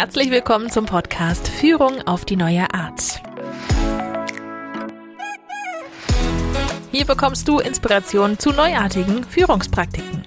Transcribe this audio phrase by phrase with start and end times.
[0.00, 3.20] Herzlich willkommen zum Podcast Führung auf die neue Art.
[6.92, 10.22] Hier bekommst du Inspiration zu neuartigen Führungspraktiken.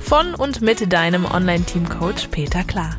[0.00, 2.96] Von und mit deinem Online-Team-Coach Peter Klar.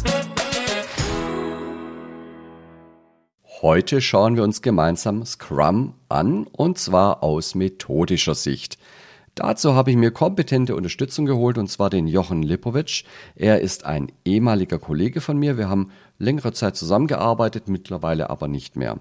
[3.61, 8.77] Heute schauen wir uns gemeinsam Scrum an und zwar aus methodischer Sicht.
[9.37, 13.03] Dazu habe ich mir kompetente Unterstützung geholt und zwar den Jochen Lipovic.
[13.35, 15.59] Er ist ein ehemaliger Kollege von mir.
[15.59, 18.97] Wir haben längere Zeit zusammengearbeitet, mittlerweile aber nicht mehr.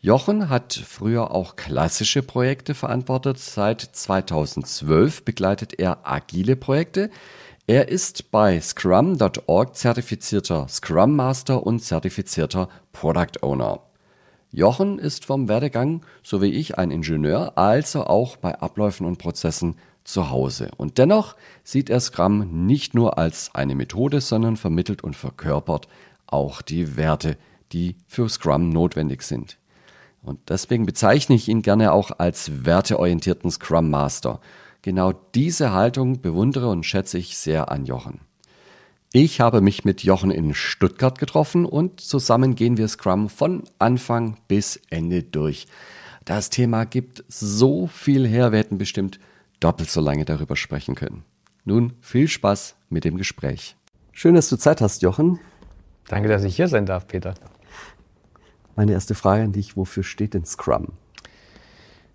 [0.00, 3.38] Jochen hat früher auch klassische Projekte verantwortet.
[3.38, 7.10] Seit 2012 begleitet er agile Projekte.
[7.66, 13.80] Er ist bei Scrum.org zertifizierter Scrum Master und zertifizierter Product Owner.
[14.54, 19.74] Jochen ist vom Werdegang, so wie ich, ein Ingenieur, also auch bei Abläufen und Prozessen
[20.04, 20.70] zu Hause.
[20.76, 25.88] Und dennoch sieht er Scrum nicht nur als eine Methode, sondern vermittelt und verkörpert
[26.26, 27.36] auch die Werte,
[27.72, 29.58] die für Scrum notwendig sind.
[30.22, 34.40] Und deswegen bezeichne ich ihn gerne auch als werteorientierten Scrum Master.
[34.82, 38.20] Genau diese Haltung bewundere und schätze ich sehr an Jochen.
[39.16, 44.38] Ich habe mich mit Jochen in Stuttgart getroffen und zusammen gehen wir Scrum von Anfang
[44.48, 45.68] bis Ende durch.
[46.24, 49.20] Das Thema gibt so viel her, wir hätten bestimmt
[49.60, 51.22] doppelt so lange darüber sprechen können.
[51.64, 53.76] Nun viel Spaß mit dem Gespräch.
[54.10, 55.38] Schön, dass du Zeit hast, Jochen.
[56.08, 57.34] Danke, dass ich hier sein darf, Peter.
[58.74, 60.88] Meine erste Frage an dich, wofür steht denn Scrum?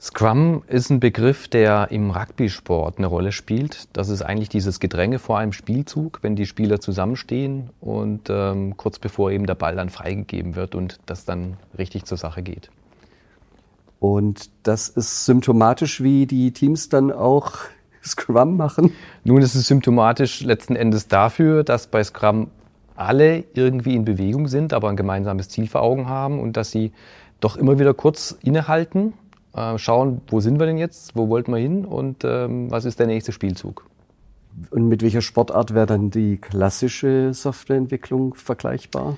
[0.01, 3.89] Scrum ist ein Begriff, der im Rugby-Sport eine Rolle spielt.
[3.91, 8.97] Das ist eigentlich dieses Gedränge vor einem Spielzug, wenn die Spieler zusammenstehen und ähm, kurz
[8.97, 12.69] bevor eben der Ball dann freigegeben wird und das dann richtig zur Sache geht.
[13.99, 17.55] Und das ist symptomatisch, wie die Teams dann auch
[18.01, 18.93] Scrum machen?
[19.25, 22.51] Nun, es ist symptomatisch letzten Endes dafür, dass bei Scrum
[22.95, 26.93] alle irgendwie in Bewegung sind, aber ein gemeinsames Ziel vor Augen haben und dass sie
[27.41, 29.13] doch immer wieder kurz innehalten
[29.53, 32.99] äh, schauen, wo sind wir denn jetzt, wo wollten wir hin und ähm, was ist
[32.99, 33.85] der nächste Spielzug.
[34.71, 39.17] Und mit welcher Sportart wäre dann die klassische Softwareentwicklung vergleichbar?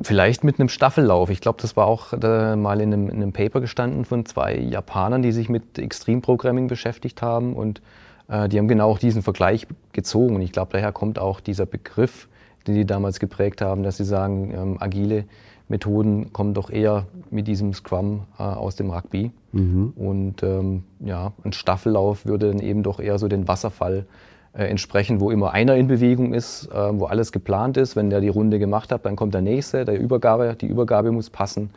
[0.00, 1.30] Vielleicht mit einem Staffellauf.
[1.30, 4.56] Ich glaube, das war auch äh, mal in einem, in einem, Paper gestanden von zwei
[4.58, 7.80] Japanern, die sich mit Extreme Programming beschäftigt haben und
[8.28, 10.34] äh, die haben genau auch diesen Vergleich gezogen.
[10.36, 12.28] Und ich glaube, daher kommt auch dieser Begriff,
[12.66, 15.24] den die damals geprägt haben, dass sie sagen, ähm, agile
[15.68, 19.30] Methoden kommen doch eher mit diesem Scrum äh, aus dem Rugby.
[19.52, 19.92] Mhm.
[19.96, 24.06] Und ähm, ja, ein Staffellauf würde dann eben doch eher so den Wasserfall
[24.52, 27.96] äh, entsprechen, wo immer einer in Bewegung ist, äh, wo alles geplant ist.
[27.96, 31.30] Wenn der die Runde gemacht hat, dann kommt der nächste, der Übergabe, die Übergabe muss
[31.30, 31.70] passen.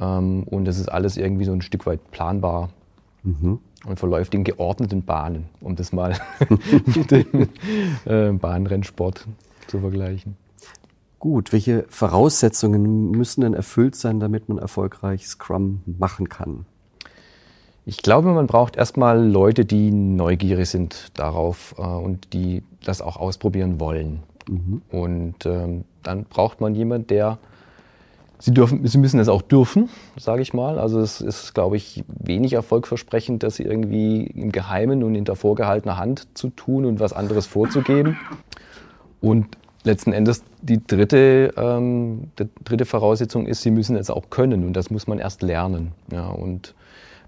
[0.00, 2.70] Ähm, und das ist alles irgendwie so ein Stück weit planbar.
[3.22, 3.60] Mhm.
[3.84, 6.16] Und verläuft in geordneten Bahnen, um das mal
[6.86, 7.48] mit dem
[8.04, 9.26] äh, Bahnrennsport
[9.66, 10.36] zu vergleichen.
[11.22, 16.66] Gut, welche Voraussetzungen müssen denn erfüllt sein, damit man erfolgreich Scrum machen kann?
[17.86, 23.18] Ich glaube, man braucht erstmal Leute, die neugierig sind darauf äh, und die das auch
[23.18, 24.24] ausprobieren wollen.
[24.48, 24.82] Mhm.
[24.90, 27.38] Und ähm, dann braucht man jemanden, der
[28.40, 30.80] Sie, dürfen, sie müssen es auch dürfen, sage ich mal.
[30.80, 36.26] Also es ist, glaube ich, wenig erfolgversprechend, das irgendwie im Geheimen und hinter vorgehaltener Hand
[36.34, 38.18] zu tun und was anderes vorzugeben.
[39.20, 44.64] Und letzten Endes die dritte, ähm, die dritte Voraussetzung ist, sie müssen es auch können
[44.64, 45.92] und das muss man erst lernen.
[46.10, 46.74] Ja, und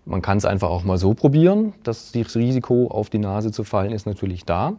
[0.07, 1.73] man kann es einfach auch mal so probieren.
[1.83, 4.75] Das, das Risiko, auf die Nase zu fallen, ist natürlich da.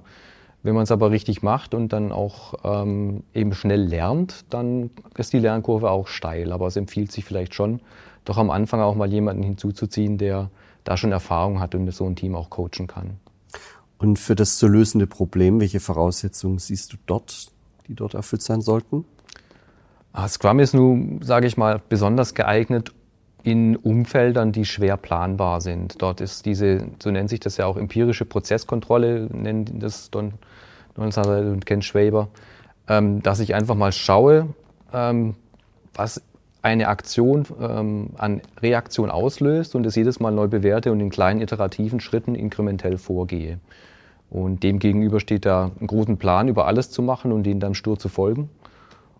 [0.64, 5.34] Wenn man es aber richtig macht und dann auch ähm, eben schnell lernt, dann ist
[5.34, 6.52] die Lernkurve auch steil.
[6.52, 7.82] Aber es empfiehlt sich vielleicht schon,
[8.24, 10.50] doch am Anfang auch mal jemanden hinzuzuziehen, der
[10.84, 13.18] da schon Erfahrung hat und so ein Team auch coachen kann.
[13.98, 17.52] Und für das zu lösende Problem, welche Voraussetzungen siehst du dort,
[17.88, 19.06] die dort erfüllt sein sollten?
[20.14, 22.94] Ah, Scrum ist nun, sage ich mal, besonders geeignet
[23.44, 26.02] in Umfeldern, die schwer planbar sind.
[26.02, 30.34] Dort ist diese, so nennt sich das ja auch empirische Prozesskontrolle, nennen das Don
[30.96, 32.30] Donald und Ken Schwaber,
[32.88, 34.48] ähm, dass ich einfach mal schaue,
[34.94, 35.36] ähm,
[35.94, 36.22] was
[36.62, 41.42] eine Aktion ähm, an Reaktion auslöst und es jedes Mal neu bewerte und in kleinen
[41.42, 43.60] iterativen Schritten inkrementell vorgehe.
[44.30, 47.74] Und dem gegenüber steht da einen großen Plan, über alles zu machen und den dann
[47.74, 48.50] stur zu folgen.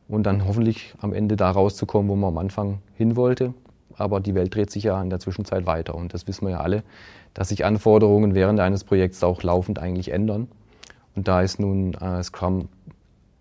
[0.08, 3.54] Und dann hoffentlich am Ende da rauszukommen, wo man am Anfang hin wollte.
[3.98, 5.96] Aber die Welt dreht sich ja in der Zwischenzeit weiter.
[5.96, 6.84] Und das wissen wir ja alle,
[7.34, 10.48] dass sich Anforderungen während eines Projekts auch laufend eigentlich ändern.
[11.16, 12.68] Und da ist nun äh, Scrum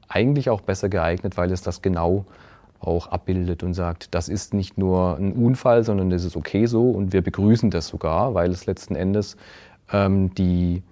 [0.08, 2.24] eigentlich auch besser geeignet, weil es das genau
[2.78, 6.90] auch abbildet und sagt, das ist nicht nur ein Unfall, sondern das ist okay so
[6.90, 9.36] und wir begrüßen das sogar, weil es letzten Endes
[9.90, 10.82] ähm, die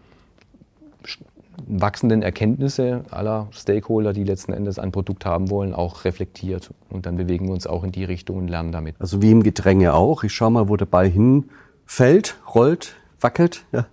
[1.66, 6.70] wachsenden Erkenntnisse aller Stakeholder, die letzten Endes ein Produkt haben wollen, auch reflektiert.
[6.90, 8.96] Und dann bewegen wir uns auch in die Richtung und lernen damit.
[8.99, 10.25] Also wie im Gedränge auch.
[10.25, 13.64] Ich schaue mal, wo der Ball hinfällt, rollt, wackelt.
[13.72, 13.87] Ja.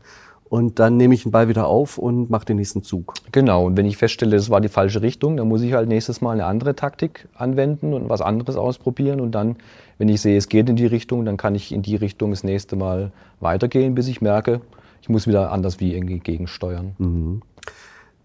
[0.49, 3.13] Und dann nehme ich den Ball wieder auf und mache den nächsten Zug.
[3.31, 3.65] Genau.
[3.65, 6.31] Und wenn ich feststelle, das war die falsche Richtung, dann muss ich halt nächstes Mal
[6.31, 9.21] eine andere Taktik anwenden und was anderes ausprobieren.
[9.21, 9.57] Und dann,
[9.99, 12.43] wenn ich sehe, es geht in die Richtung, dann kann ich in die Richtung das
[12.43, 14.61] nächste Mal weitergehen, bis ich merke,
[15.01, 16.95] ich muss wieder anders wie irgendwie gegensteuern.
[16.97, 17.41] Mhm.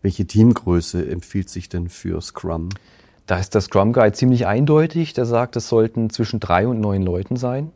[0.04, 2.68] Welche Teamgröße empfiehlt sich denn für Scrum?
[3.24, 5.14] Da ist der Scrum Guide ziemlich eindeutig.
[5.14, 7.70] Der sagt, es sollten zwischen drei und neun Leuten sein,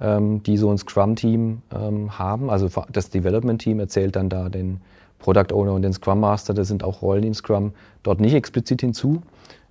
[0.00, 2.48] ähm, die so ein Scrum-Team ähm, haben.
[2.48, 4.80] Also das Development-Team erzählt dann da den
[5.18, 7.72] Product Owner und den Scrum Master, das sind auch Rollen in Scrum,
[8.02, 9.20] dort nicht explizit hinzu.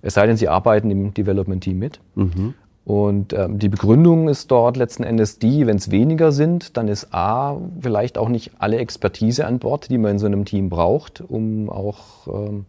[0.02, 1.98] Es sei denn, sie arbeiten im Development-Team mit.
[2.14, 2.54] Mhm.
[2.84, 7.14] Und ähm, die Begründung ist dort letzten Endes die, wenn es weniger sind, dann ist
[7.14, 11.20] A, vielleicht auch nicht alle Expertise an Bord, die man in so einem Team braucht,
[11.20, 12.64] um auch ähm,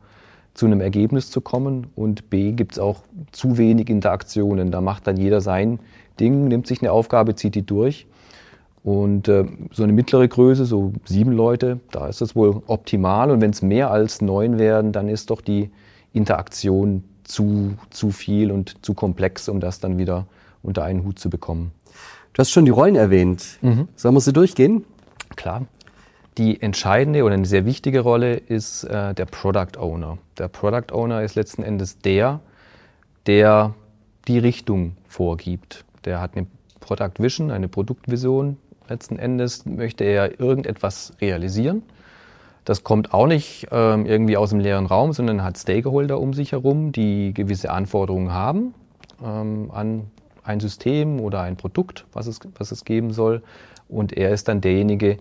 [0.53, 1.87] zu einem Ergebnis zu kommen.
[1.95, 3.01] Und B, gibt es auch
[3.31, 4.69] zu wenig Interaktionen.
[4.69, 5.79] Da macht dann jeder sein
[6.19, 8.05] Ding, nimmt sich eine Aufgabe, zieht die durch.
[8.83, 13.31] Und äh, so eine mittlere Größe, so sieben Leute, da ist das wohl optimal.
[13.31, 15.71] Und wenn es mehr als neun werden, dann ist doch die
[16.11, 20.27] Interaktion zu, zu viel und zu komplex, um das dann wieder
[20.61, 21.71] unter einen Hut zu bekommen.
[22.33, 23.57] Du hast schon die Rollen erwähnt.
[23.61, 23.87] Mhm.
[23.95, 24.85] Sollen wir sie durchgehen?
[25.35, 25.65] Klar.
[26.37, 30.17] Die entscheidende oder eine sehr wichtige Rolle ist äh, der Product Owner.
[30.37, 32.39] Der Product Owner ist letzten Endes der,
[33.27, 33.73] der
[34.27, 35.85] die Richtung vorgibt.
[36.05, 36.47] Der hat eine
[36.79, 38.57] Product Vision, eine Produktvision.
[38.89, 41.83] Letzten Endes möchte er irgendetwas realisieren
[42.65, 46.51] das kommt auch nicht ähm, irgendwie aus dem leeren Raum, sondern hat Stakeholder um sich
[46.51, 48.73] herum, die gewisse Anforderungen haben
[49.23, 50.11] ähm, an
[50.43, 53.41] ein System oder ein Produkt, was es, was es geben soll.
[53.87, 55.17] Und er ist dann derjenige,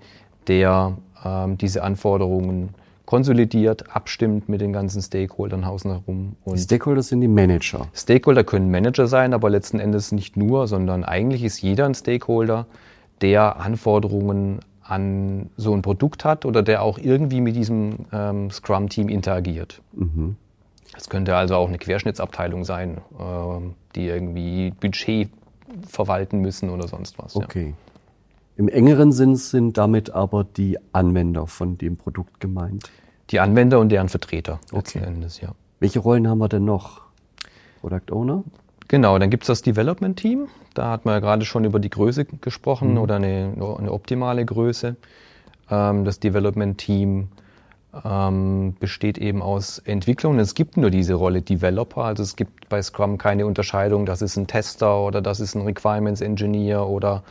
[0.48, 2.70] der ähm, diese Anforderungen
[3.06, 6.36] konsolidiert, abstimmt mit den ganzen Stakeholdern außen herum.
[6.44, 7.86] Und die Stakeholder sind die Manager.
[7.94, 12.66] Stakeholder können Manager sein, aber letzten Endes nicht nur, sondern eigentlich ist jeder ein Stakeholder,
[13.20, 19.08] der Anforderungen an so ein Produkt hat oder der auch irgendwie mit diesem ähm, Scrum-Team
[19.08, 19.80] interagiert.
[19.92, 20.36] Mhm.
[20.92, 23.60] Das könnte also auch eine Querschnittsabteilung sein, äh,
[23.94, 25.30] die irgendwie Budget
[25.88, 27.36] verwalten müssen oder sonst was.
[27.36, 27.68] Okay.
[27.68, 27.92] Ja.
[28.56, 32.90] Im engeren Sinn sind damit aber die Anwender von dem Produkt gemeint.
[33.30, 35.08] Die Anwender und deren Vertreter letzten okay.
[35.08, 35.52] Endes, ja.
[35.80, 37.00] Welche Rollen haben wir denn noch?
[37.80, 38.44] Product Owner?
[38.88, 40.48] Genau, dann gibt es das Development Team.
[40.74, 42.98] Da hat man ja gerade schon über die Größe gesprochen mhm.
[42.98, 44.96] oder eine, eine, optimale Größe.
[45.70, 47.28] Ähm, das Development Team
[48.04, 50.38] ähm, besteht eben aus Entwicklung.
[50.38, 52.04] Es gibt nur diese Rolle Developer.
[52.04, 55.62] Also es gibt bei Scrum keine Unterscheidung, das ist ein Tester oder das ist ein
[55.62, 57.22] Requirements Engineer oder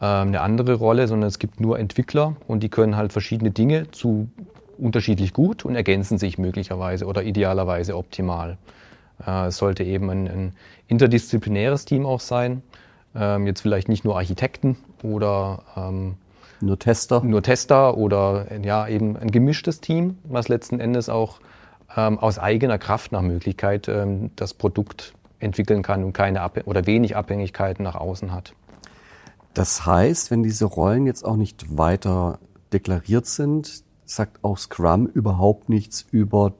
[0.00, 3.90] ähm, eine andere Rolle, sondern es gibt nur Entwickler und die können halt verschiedene Dinge
[3.92, 4.28] zu
[4.78, 8.56] unterschiedlich gut und ergänzen sich möglicherweise oder idealerweise optimal.
[9.26, 10.52] Äh, es sollte eben ein, ein,
[10.88, 12.62] interdisziplinäres Team auch sein.
[13.14, 16.14] Ähm, jetzt vielleicht nicht nur Architekten oder ähm,
[16.60, 17.22] nur Tester.
[17.22, 21.40] Nur Tester oder ja eben ein gemischtes Team, was letzten Endes auch
[21.96, 26.86] ähm, aus eigener Kraft nach Möglichkeit ähm, das Produkt entwickeln kann und keine Ab oder
[26.86, 28.54] wenig Abhängigkeiten nach außen hat.
[29.54, 32.38] Das heißt, wenn diese Rollen jetzt auch nicht weiter
[32.72, 36.52] deklariert sind, sagt auch Scrum überhaupt nichts über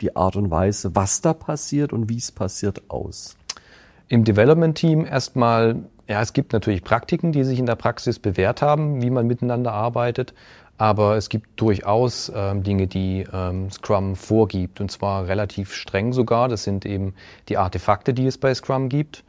[0.00, 3.36] die Art und Weise, was da passiert und wie es passiert, aus?
[4.08, 5.76] Im Development Team erstmal,
[6.08, 9.72] ja, es gibt natürlich Praktiken, die sich in der Praxis bewährt haben, wie man miteinander
[9.72, 10.34] arbeitet.
[10.78, 16.48] Aber es gibt durchaus ähm, Dinge, die ähm, Scrum vorgibt, und zwar relativ streng sogar.
[16.48, 17.14] Das sind eben
[17.48, 19.24] die Artefakte, die es bei Scrum gibt,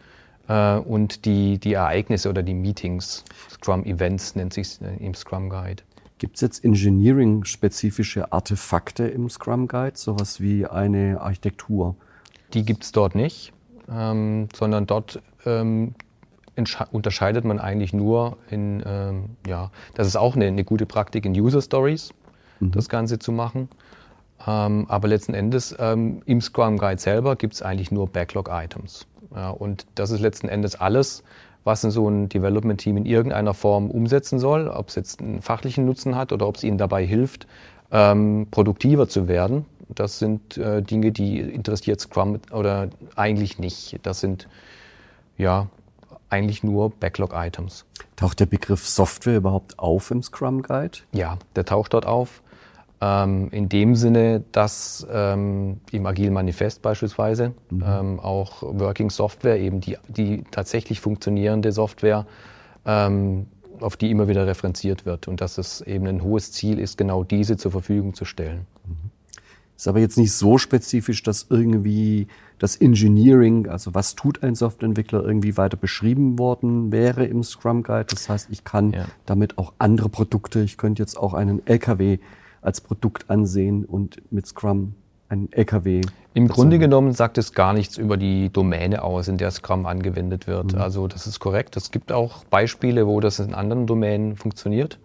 [0.50, 3.24] äh, und die, die Ereignisse oder die Meetings.
[3.50, 5.84] Scrum-Events nennt sich äh, im Scrum Guide.
[6.20, 11.96] Gibt es jetzt Engineering-spezifische Artefakte im Scrum Guide, sowas wie eine Architektur?
[12.54, 13.54] Die gibt es dort nicht,
[13.90, 15.94] ähm, sondern dort ähm,
[16.92, 21.34] unterscheidet man eigentlich nur in, ähm, ja, das ist auch eine, eine, gute Praktik in
[21.34, 22.12] User Stories,
[22.60, 22.72] mhm.
[22.72, 23.70] das Ganze zu machen.
[24.46, 29.06] Ähm, aber letzten Endes ähm, im Scrum Guide selber gibt es eigentlich nur Backlog-Items.
[29.36, 31.24] Ja, und das ist letzten Endes alles,
[31.68, 36.16] was so ein Development-Team in irgendeiner Form umsetzen soll, ob es jetzt einen fachlichen Nutzen
[36.16, 37.46] hat oder ob es ihnen dabei hilft,
[37.92, 39.66] ähm, produktiver zu werden.
[39.90, 44.00] Das sind äh, Dinge, die interessiert Scrum oder eigentlich nicht.
[44.04, 44.48] Das sind
[45.38, 45.68] ja
[46.30, 47.86] eigentlich nur Backlog-Items.
[48.16, 51.00] Taucht der Begriff Software überhaupt auf im Scrum Guide?
[51.12, 52.42] Ja, der taucht dort auf.
[53.00, 57.84] Ähm, in dem Sinne, dass ähm, im Agile Manifest beispielsweise mhm.
[57.86, 62.26] ähm, auch Working Software, eben die, die tatsächlich funktionierende Software,
[62.86, 63.48] ähm,
[63.80, 67.24] auf die immer wieder referenziert wird und dass es eben ein hohes Ziel ist, genau
[67.24, 68.66] diese zur Verfügung zu stellen.
[68.86, 69.12] Mhm.
[69.76, 72.28] Ist aber jetzt nicht so spezifisch, dass irgendwie
[72.58, 78.08] das Engineering, also was tut ein Softwareentwickler, irgendwie weiter beschrieben worden wäre im Scrum Guide.
[78.10, 79.06] Das heißt, ich kann ja.
[79.28, 82.18] damit auch andere Produkte, ich könnte jetzt auch einen LKW
[82.62, 84.96] als Produkt ansehen und mit Scrum
[85.30, 86.02] einen LKW.
[86.34, 90.48] Im Grunde genommen sagt es gar nichts über die Domäne aus, in der Scrum angewendet
[90.48, 90.74] wird.
[90.74, 90.82] Mhm.
[90.82, 91.76] Also das ist korrekt.
[91.78, 95.00] Es gibt auch Beispiele, wo das in anderen Domänen funktioniert.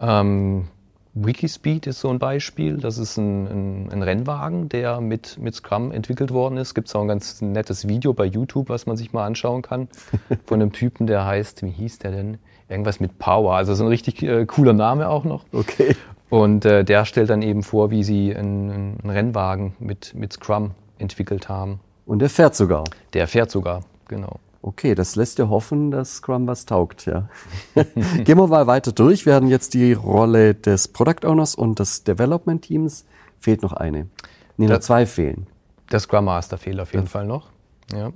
[0.00, 0.66] Ähm,
[1.14, 2.76] Wikispeed ist so ein Beispiel.
[2.76, 6.74] Das ist ein, ein, ein Rennwagen, der mit, mit Scrum entwickelt worden ist.
[6.74, 9.88] Gibt es auch ein ganz nettes Video bei YouTube, was man sich mal anschauen kann.
[10.44, 12.38] Von einem Typen, der heißt, wie hieß der denn?
[12.68, 13.54] Irgendwas mit Power.
[13.54, 15.44] Also so ein richtig äh, cooler Name auch noch.
[15.52, 15.96] Okay.
[16.28, 20.72] Und äh, der stellt dann eben vor, wie sie einen, einen Rennwagen mit, mit Scrum
[20.98, 21.80] entwickelt haben.
[22.04, 22.84] Und der fährt sogar.
[23.12, 24.40] Der fährt sogar, genau.
[24.62, 27.28] Okay, das lässt dir hoffen, dass Scrum was taugt, ja.
[28.24, 29.24] Gehen wir mal weiter durch.
[29.24, 33.04] Wir hatten jetzt die Rolle des Product Owners und des Development Teams.
[33.38, 34.08] Fehlt noch eine.
[34.56, 35.46] Nee, noch zwei fehlen.
[35.92, 37.10] Der Scrum Master fehlt auf jeden ja.
[37.10, 37.50] Fall noch.
[37.92, 38.10] Ja.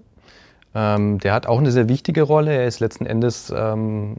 [0.75, 2.53] Ähm, der hat auch eine sehr wichtige Rolle.
[2.53, 4.17] Er ist letzten Endes ähm,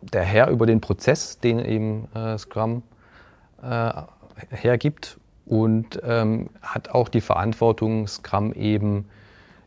[0.00, 2.82] der Herr über den Prozess, den eben äh, Scrum
[3.62, 4.02] äh,
[4.50, 9.06] hergibt und ähm, hat auch die Verantwortung, Scrum eben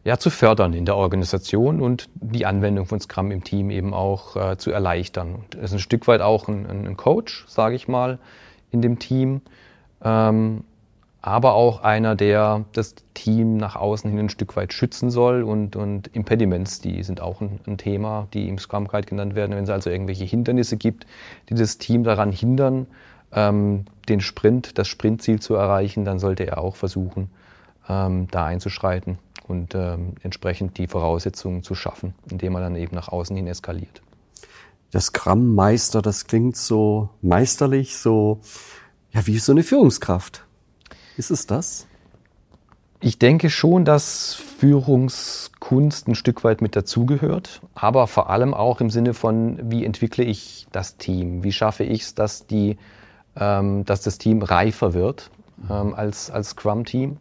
[0.03, 4.35] ja, zu fördern in der Organisation und die Anwendung von Scrum im Team eben auch
[4.35, 5.35] äh, zu erleichtern.
[5.35, 8.19] Und ist ein Stück weit auch ein, ein Coach, sage ich mal,
[8.71, 9.41] in dem Team,
[10.03, 10.63] ähm,
[11.21, 15.77] aber auch einer, der das Team nach außen hin ein Stück weit schützen soll und,
[15.77, 19.55] und Impediments, die sind auch ein, ein Thema, die im Scrum Guide genannt werden.
[19.55, 21.07] Wenn es also irgendwelche Hindernisse gibt,
[21.47, 22.87] die das Team daran hindern,
[23.33, 27.29] ähm, den Sprint, das Sprintziel zu erreichen, dann sollte er auch versuchen,
[27.87, 33.09] ähm, da einzuschreiten und ähm, entsprechend die Voraussetzungen zu schaffen, indem man dann eben nach
[33.09, 34.01] außen hin eskaliert.
[34.93, 38.41] Der Scrum-Meister, das klingt so meisterlich, so
[39.11, 40.45] ja wie so eine Führungskraft.
[41.17, 41.87] Ist es das?
[42.99, 48.89] Ich denke schon, dass Führungskunst ein Stück weit mit dazugehört, aber vor allem auch im
[48.89, 51.43] Sinne von, wie entwickle ich das Team?
[51.43, 52.47] Wie schaffe ich es, dass,
[53.39, 55.29] ähm, dass das Team reifer wird
[55.69, 57.17] ähm, als, als Scrum-Team?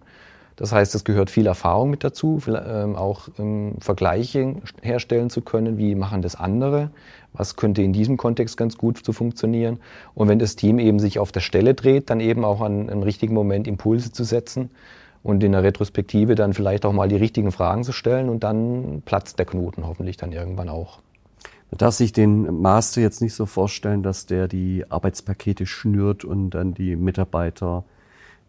[0.57, 3.29] Das heißt, es gehört viel Erfahrung mit dazu, ähm, auch
[3.81, 6.91] Vergleiche herstellen zu können, wie machen das andere,
[7.33, 9.81] was könnte in diesem Kontext ganz gut zu funktionieren.
[10.15, 13.03] Und wenn das Team eben sich auf der Stelle dreht, dann eben auch an einem
[13.03, 14.71] richtigen Moment Impulse zu setzen
[15.23, 19.03] und in der Retrospektive dann vielleicht auch mal die richtigen Fragen zu stellen und dann
[19.05, 21.01] platzt der Knoten hoffentlich dann irgendwann auch.
[21.73, 26.51] Man darf sich den Master jetzt nicht so vorstellen, dass der die Arbeitspakete schnürt und
[26.51, 27.85] dann die Mitarbeiter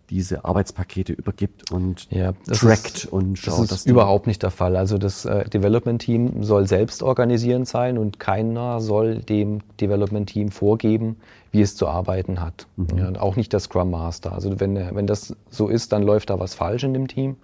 [0.09, 3.71] diese Arbeitspakete übergibt und ja, trackt ist, und schaut.
[3.71, 4.75] Das ist überhaupt nicht der Fall.
[4.75, 10.51] Also das äh, Development Team soll selbst organisierend sein und keiner soll dem Development Team
[10.51, 11.15] vorgeben,
[11.53, 12.67] wie es zu arbeiten hat.
[12.75, 12.97] Mhm.
[12.97, 14.33] Ja, auch nicht der Scrum Master.
[14.33, 17.37] Also wenn, wenn das so ist, dann läuft da was falsch in dem Team.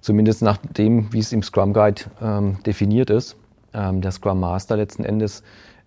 [0.00, 3.36] Zumindest nach dem, wie es im Scrum Guide ähm, definiert ist.
[3.74, 5.42] Ähm, der Scrum Master letzten Endes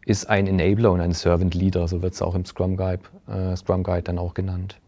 [0.06, 3.56] ist ein Enabler und ein Servant Leader, so wird es auch im Scrum Guide, äh,
[3.56, 4.80] Scrum Guide dann auch genannt.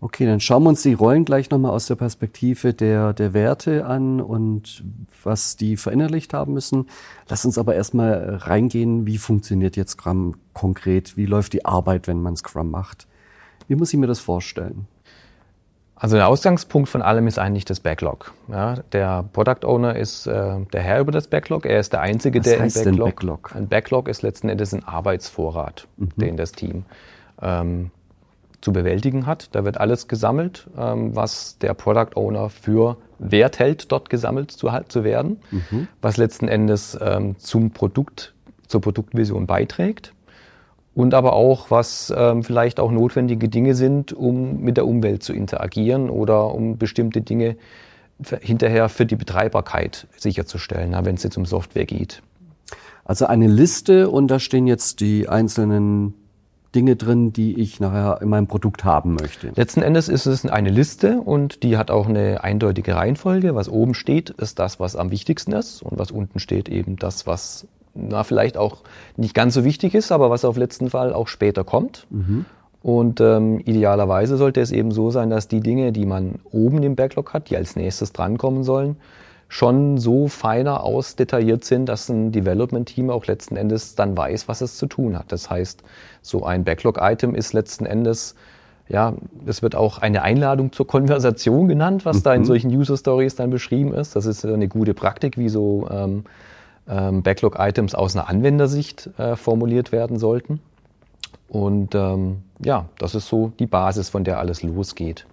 [0.00, 3.86] Okay, dann schauen wir uns die Rollen gleich nochmal aus der Perspektive der, der Werte
[3.86, 4.84] an und
[5.22, 6.88] was die verinnerlicht haben müssen.
[7.28, 11.16] Lass uns aber erstmal reingehen, wie funktioniert jetzt Scrum konkret?
[11.16, 13.06] Wie läuft die Arbeit, wenn man Scrum macht?
[13.66, 14.86] Wie muss ich mir das vorstellen?
[16.04, 18.34] Also der Ausgangspunkt von allem ist eigentlich das Backlog.
[18.48, 21.64] Ja, der Product Owner ist äh, der Herr über das Backlog.
[21.64, 23.52] Er ist der Einzige, Was der heißt Backlog, Backlog.
[23.56, 26.10] Ein Backlog ist letzten Endes ein Arbeitsvorrat, mhm.
[26.16, 26.84] den das Team
[27.40, 27.90] ähm,
[28.60, 29.48] zu bewältigen hat.
[29.52, 34.68] Da wird alles gesammelt, ähm, was der Product Owner für Wert hält, dort gesammelt zu,
[34.88, 35.88] zu werden, mhm.
[36.02, 38.34] was letzten Endes ähm, zum Produkt,
[38.68, 40.12] zur Produktvision beiträgt
[40.94, 45.32] und aber auch, was ähm, vielleicht auch notwendige Dinge sind, um mit der Umwelt zu
[45.32, 47.56] interagieren oder um bestimmte Dinge
[48.40, 52.22] hinterher für die Betreibarkeit sicherzustellen, wenn es jetzt um Software geht.
[53.04, 56.14] Also eine Liste und da stehen jetzt die einzelnen
[56.74, 59.52] Dinge drin, die ich nachher in meinem Produkt haben möchte.
[59.54, 63.54] Letzten Endes ist es eine Liste und die hat auch eine eindeutige Reihenfolge.
[63.54, 67.26] Was oben steht, ist das, was am wichtigsten ist und was unten steht, eben das,
[67.26, 68.78] was na, vielleicht auch
[69.16, 72.06] nicht ganz so wichtig ist, aber was auf letzten Fall auch später kommt.
[72.10, 72.44] Mhm.
[72.82, 76.96] Und ähm, idealerweise sollte es eben so sein, dass die Dinge, die man oben im
[76.96, 78.96] Backlog hat, die als nächstes drankommen sollen,
[79.48, 84.76] schon so feiner ausdetailliert sind, dass ein Development-Team auch letzten Endes dann weiß, was es
[84.76, 85.32] zu tun hat.
[85.32, 85.82] Das heißt,
[86.22, 88.34] so ein Backlog-Item ist letzten Endes,
[88.88, 89.14] ja,
[89.46, 92.22] es wird auch eine Einladung zur Konversation genannt, was mhm.
[92.22, 92.46] da in mhm.
[92.46, 94.14] solchen User-Stories dann beschrieben ist.
[94.14, 96.24] Das ist eine gute Praktik, wie so ähm,
[96.88, 100.60] ähm, Backlog-Items aus einer Anwendersicht äh, formuliert werden sollten.
[101.48, 105.26] Und ähm, ja, das ist so die Basis, von der alles losgeht.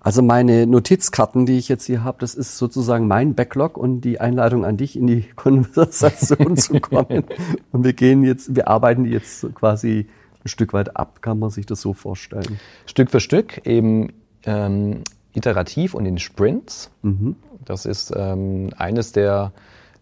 [0.00, 4.20] Also meine Notizkarten, die ich jetzt hier habe, das ist sozusagen mein Backlog und die
[4.20, 7.24] Einladung an dich in die Konversation zu kommen.
[7.72, 10.06] Und wir gehen jetzt, wir arbeiten jetzt quasi
[10.44, 12.60] ein Stück weit ab, kann man sich das so vorstellen?
[12.84, 14.12] Stück für Stück, eben
[14.44, 16.90] ähm, iterativ und in Sprints.
[17.00, 17.36] Mhm.
[17.64, 19.52] Das ist ähm, eines der,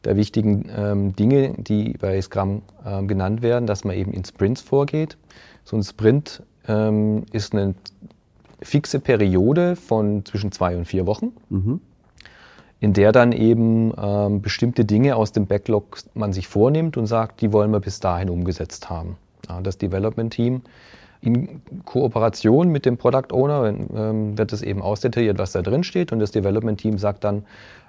[0.05, 4.61] der wichtigen ähm, Dinge, die bei Scrum ähm, genannt werden, dass man eben in Sprints
[4.61, 5.17] vorgeht.
[5.65, 7.75] So ein Sprint ähm, ist eine
[8.61, 11.81] fixe Periode von zwischen zwei und vier Wochen, mhm.
[12.81, 17.41] in der dann eben ähm, bestimmte Dinge aus dem Backlog man sich vornimmt und sagt,
[17.41, 19.17] die wollen wir bis dahin umgesetzt haben.
[19.49, 20.63] Ja, das Development Team
[21.21, 26.13] in Kooperation mit dem Product Owner ähm, wird es eben ausdetailliert, was da drin steht
[26.13, 27.45] und das Development Team sagt dann,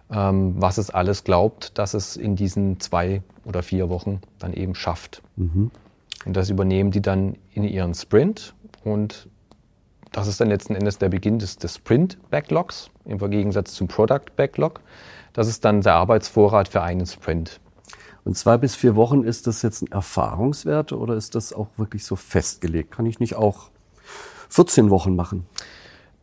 [0.09, 5.21] was es alles glaubt, dass es in diesen zwei oder vier Wochen dann eben schafft.
[5.35, 5.71] Mhm.
[6.25, 9.27] Und das übernehmen die dann in ihren Sprint und
[10.11, 14.79] das ist dann letzten Endes der Beginn des, des Sprint-Backlogs im Gegensatz zum Product-Backlog.
[15.33, 17.59] Das ist dann der Arbeitsvorrat für einen Sprint.
[18.23, 22.05] Und zwei bis vier Wochen, ist das jetzt ein Erfahrungswert oder ist das auch wirklich
[22.05, 22.91] so festgelegt?
[22.91, 23.69] Kann ich nicht auch
[24.49, 25.47] 14 Wochen machen?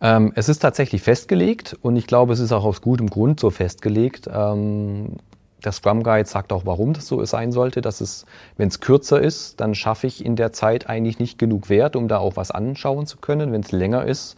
[0.01, 3.51] Ähm, es ist tatsächlich festgelegt und ich glaube, es ist auch aus gutem Grund so
[3.51, 4.29] festgelegt.
[4.33, 5.17] Ähm,
[5.65, 8.25] der Scrum Guide sagt auch, warum das so sein sollte, dass es,
[8.57, 12.09] wenn es kürzer ist, dann schaffe ich in der Zeit eigentlich nicht genug Wert, um
[12.09, 13.53] da auch was anschauen zu können.
[13.53, 14.37] Wenn es länger ist,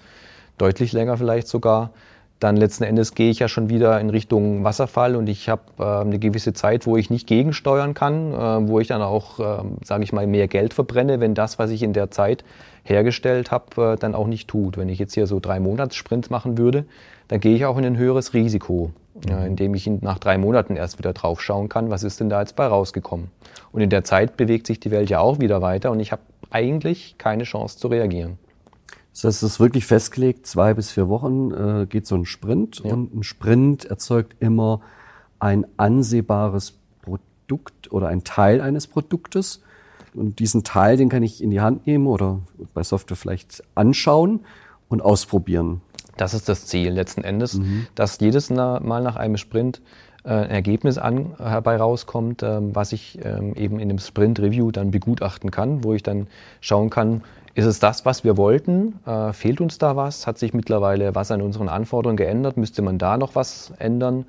[0.58, 1.90] deutlich länger vielleicht sogar,
[2.42, 5.82] dann letzten Endes gehe ich ja schon wieder in Richtung Wasserfall und ich habe äh,
[5.82, 10.02] eine gewisse Zeit, wo ich nicht gegensteuern kann, äh, wo ich dann auch, äh, sage
[10.02, 12.44] ich mal, mehr Geld verbrenne, wenn das, was ich in der Zeit
[12.82, 14.76] hergestellt habe, äh, dann auch nicht tut.
[14.76, 16.84] Wenn ich jetzt hier so drei Monats-Sprints machen würde,
[17.28, 18.90] dann gehe ich auch in ein höheres Risiko,
[19.30, 22.40] äh, indem ich nach drei Monaten erst wieder drauf schauen kann, was ist denn da
[22.40, 23.28] jetzt bei rausgekommen.
[23.70, 26.22] Und in der Zeit bewegt sich die Welt ja auch wieder weiter und ich habe
[26.50, 28.38] eigentlich keine Chance zu reagieren.
[29.12, 32.82] Das heißt, es ist wirklich festgelegt, zwei bis vier Wochen äh, geht so ein Sprint
[32.84, 32.92] ja.
[32.92, 34.80] und ein Sprint erzeugt immer
[35.38, 39.62] ein ansehbares Produkt oder ein Teil eines Produktes.
[40.14, 42.40] Und diesen Teil, den kann ich in die Hand nehmen oder
[42.74, 44.40] bei Software vielleicht anschauen
[44.88, 45.80] und ausprobieren.
[46.16, 47.86] Das ist das Ziel letzten Endes, mhm.
[47.94, 49.80] dass jedes Mal nach einem Sprint
[50.24, 54.90] äh, ein Ergebnis an, herbei rauskommt, ähm, was ich ähm, eben in dem Sprint-Review dann
[54.90, 56.26] begutachten kann, wo ich dann
[56.60, 57.22] schauen kann,
[57.54, 58.98] ist es das, was wir wollten?
[59.06, 60.26] Äh, fehlt uns da was?
[60.26, 62.56] Hat sich mittlerweile was an unseren Anforderungen geändert?
[62.56, 64.24] Müsste man da noch was ändern?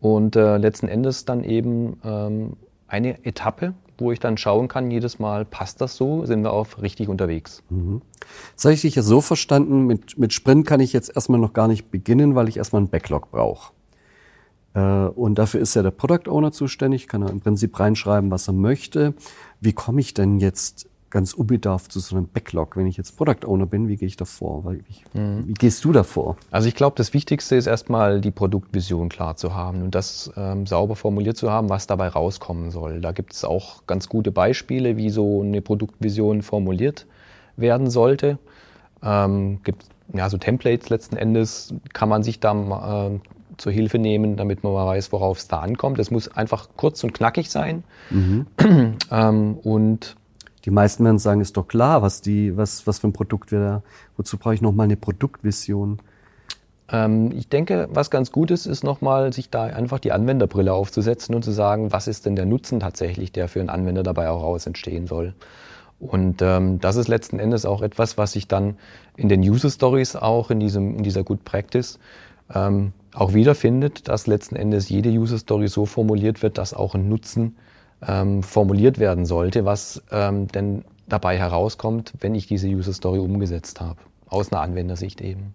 [0.00, 2.56] Und äh, letzten Endes dann eben ähm,
[2.86, 6.24] eine Etappe, wo ich dann schauen kann, jedes Mal, passt das so?
[6.26, 7.62] Sind wir auch richtig unterwegs?
[7.70, 8.02] Mhm.
[8.54, 11.52] Das habe ich dich ja so verstanden, mit, mit Sprint kann ich jetzt erstmal noch
[11.52, 13.72] gar nicht beginnen, weil ich erstmal einen Backlog brauche.
[14.74, 18.48] Äh, und dafür ist ja der Product Owner zuständig, kann er im Prinzip reinschreiben, was
[18.48, 19.14] er möchte.
[19.60, 22.76] Wie komme ich denn jetzt ganz unbedarft zu so einem Backlog.
[22.76, 24.64] Wenn ich jetzt Product Owner bin, wie gehe ich da vor?
[24.72, 25.46] Wie, mhm.
[25.46, 26.36] wie gehst du da vor?
[26.50, 30.66] Also ich glaube, das Wichtigste ist erstmal die Produktvision klar zu haben und das ähm,
[30.66, 33.00] sauber formuliert zu haben, was dabei rauskommen soll.
[33.00, 37.06] Da gibt es auch ganz gute Beispiele, wie so eine Produktvision formuliert
[37.56, 38.38] werden sollte.
[39.02, 43.18] Ähm, gibt ja so Templates letzten Endes, kann man sich da äh,
[43.56, 45.98] zur Hilfe nehmen, damit man mal weiß, worauf es da ankommt.
[45.98, 47.84] Es muss einfach kurz und knackig sein.
[48.10, 48.46] Mhm.
[49.10, 50.16] ähm, und
[50.64, 53.60] die meisten werden sagen, ist doch klar, was die, was, was für ein Produkt wir
[53.60, 53.82] da,
[54.16, 55.98] wozu brauche ich nochmal eine Produktvision?
[56.90, 61.34] Ähm, ich denke, was ganz gut ist, ist nochmal, sich da einfach die Anwenderbrille aufzusetzen
[61.34, 64.42] und zu sagen, was ist denn der Nutzen tatsächlich, der für einen Anwender dabei auch
[64.42, 65.34] raus entstehen soll.
[65.98, 68.76] Und ähm, das ist letzten Endes auch etwas, was sich dann
[69.16, 71.98] in den User Stories auch in, diesem, in dieser Good Practice
[72.54, 77.08] ähm, auch wiederfindet, dass letzten Endes jede User Story so formuliert wird, dass auch ein
[77.08, 77.56] Nutzen
[78.06, 83.80] ähm, formuliert werden sollte, was ähm, denn dabei herauskommt, wenn ich diese User Story umgesetzt
[83.80, 84.00] habe.
[84.28, 85.54] Aus einer Anwendersicht eben.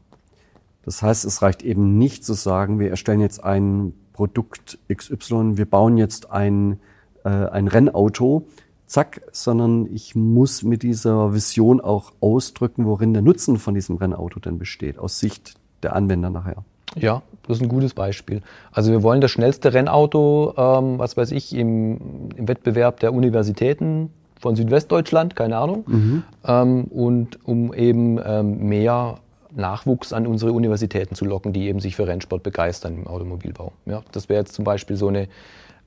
[0.84, 5.66] Das heißt, es reicht eben nicht zu sagen, wir erstellen jetzt ein Produkt XY, wir
[5.66, 6.80] bauen jetzt ein,
[7.24, 8.48] äh, ein Rennauto,
[8.86, 14.40] zack, sondern ich muss mit dieser Vision auch ausdrücken, worin der Nutzen von diesem Rennauto
[14.40, 16.64] denn besteht, aus Sicht der Anwender nachher.
[16.96, 18.42] Ja, das ist ein gutes Beispiel.
[18.72, 24.10] Also wir wollen das schnellste Rennauto, ähm, was weiß ich, im, im, Wettbewerb der Universitäten
[24.40, 26.24] von Südwestdeutschland, keine Ahnung, mhm.
[26.46, 29.20] ähm, und um eben ähm, mehr
[29.56, 33.72] Nachwuchs an unsere Universitäten zu locken, die eben sich für Rennsport begeistern im Automobilbau.
[33.86, 35.28] Ja, das wäre jetzt zum Beispiel so eine,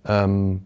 [0.07, 0.62] ähm,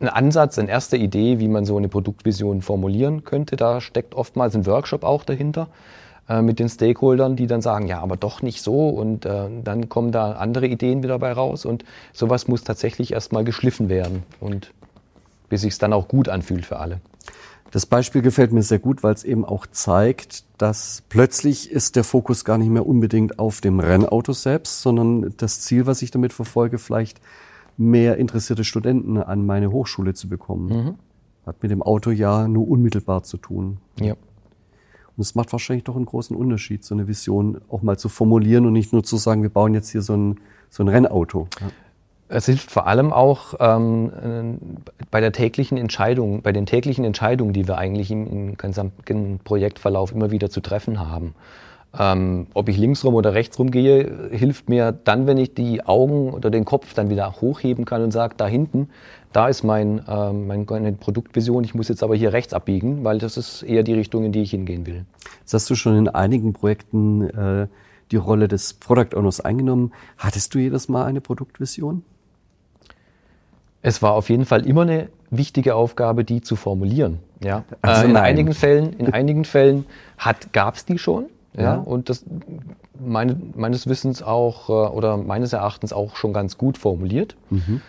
[0.00, 3.56] ein Ansatz, eine erste Idee, wie man so eine Produktvision formulieren könnte.
[3.56, 5.68] Da steckt oftmals ein Workshop auch dahinter.
[6.28, 9.88] Äh, mit den Stakeholdern, die dann sagen, ja, aber doch nicht so und äh, dann
[9.88, 14.72] kommen da andere Ideen wieder dabei raus und sowas muss tatsächlich erstmal geschliffen werden und
[15.48, 17.00] bis sich es dann auch gut anfühlt für alle.
[17.72, 22.04] Das Beispiel gefällt mir sehr gut, weil es eben auch zeigt, dass plötzlich ist der
[22.04, 26.32] Fokus gar nicht mehr unbedingt auf dem Rennauto selbst, sondern das Ziel, was ich damit
[26.32, 27.20] verfolge, vielleicht
[27.76, 30.68] mehr interessierte Studenten an meine Hochschule zu bekommen.
[30.68, 30.94] Mhm.
[31.46, 33.78] Hat mit dem Auto ja nur unmittelbar zu tun.
[33.98, 34.14] Ja.
[35.16, 38.66] Und es macht wahrscheinlich doch einen großen Unterschied, so eine Vision auch mal zu formulieren
[38.66, 41.48] und nicht nur zu sagen, wir bauen jetzt hier so ein, so ein Rennauto.
[41.60, 41.66] Ja.
[42.34, 44.60] Es hilft vor allem auch ähm,
[45.10, 50.12] bei der täglichen Entscheidung, bei den täglichen Entscheidungen, die wir eigentlich im, im gesamten Projektverlauf
[50.12, 51.34] immer wieder zu treffen haben.
[51.98, 55.84] Ähm, ob ich links rum oder rechts rum gehe, hilft mir dann, wenn ich die
[55.84, 58.88] Augen oder den Kopf dann wieder hochheben kann und sage, da hinten,
[59.32, 63.36] da ist mein, ähm, meine Produktvision, ich muss jetzt aber hier rechts abbiegen, weil das
[63.36, 65.04] ist eher die Richtung, in die ich hingehen will.
[65.40, 67.66] Jetzt hast du schon in einigen Projekten äh,
[68.10, 69.92] die Rolle des Product Owners eingenommen.
[70.18, 72.04] Hattest du jedes Mal eine Produktvision?
[73.82, 77.18] Es war auf jeden Fall immer eine wichtige Aufgabe, die zu formulieren.
[77.42, 77.64] Ja.
[77.80, 79.86] Also äh, in, einigen Fällen, in einigen Fällen
[80.52, 81.26] gab es die schon.
[81.54, 82.24] Ja, ja, und das
[82.98, 87.36] meine, meines Wissens auch äh, oder meines Erachtens auch schon ganz gut formuliert.
[87.50, 87.82] Mhm.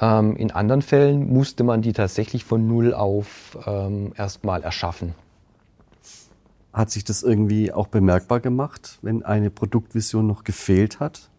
[0.00, 5.14] Ähm, in anderen Fällen musste man die tatsächlich von Null auf ähm, erstmal erschaffen.
[6.72, 11.30] Hat sich das irgendwie auch bemerkbar gemacht, wenn eine Produktvision noch gefehlt hat?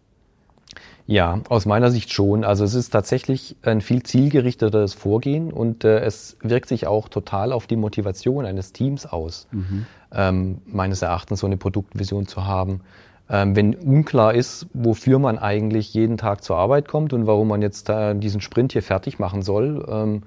[1.07, 2.43] Ja, aus meiner Sicht schon.
[2.43, 7.51] Also es ist tatsächlich ein viel zielgerichteteres Vorgehen und äh, es wirkt sich auch total
[7.51, 9.85] auf die Motivation eines Teams aus, mhm.
[10.11, 12.81] ähm, meines Erachtens so eine Produktvision zu haben.
[13.29, 17.61] Ähm, wenn unklar ist, wofür man eigentlich jeden Tag zur Arbeit kommt und warum man
[17.61, 20.23] jetzt äh, diesen Sprint hier fertig machen soll, ähm,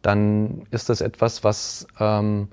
[0.00, 2.48] dann ist das etwas, was ähm,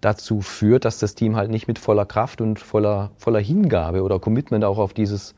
[0.00, 4.20] dazu führt, dass das Team halt nicht mit voller Kraft und voller, voller Hingabe oder
[4.20, 5.34] Commitment auch auf dieses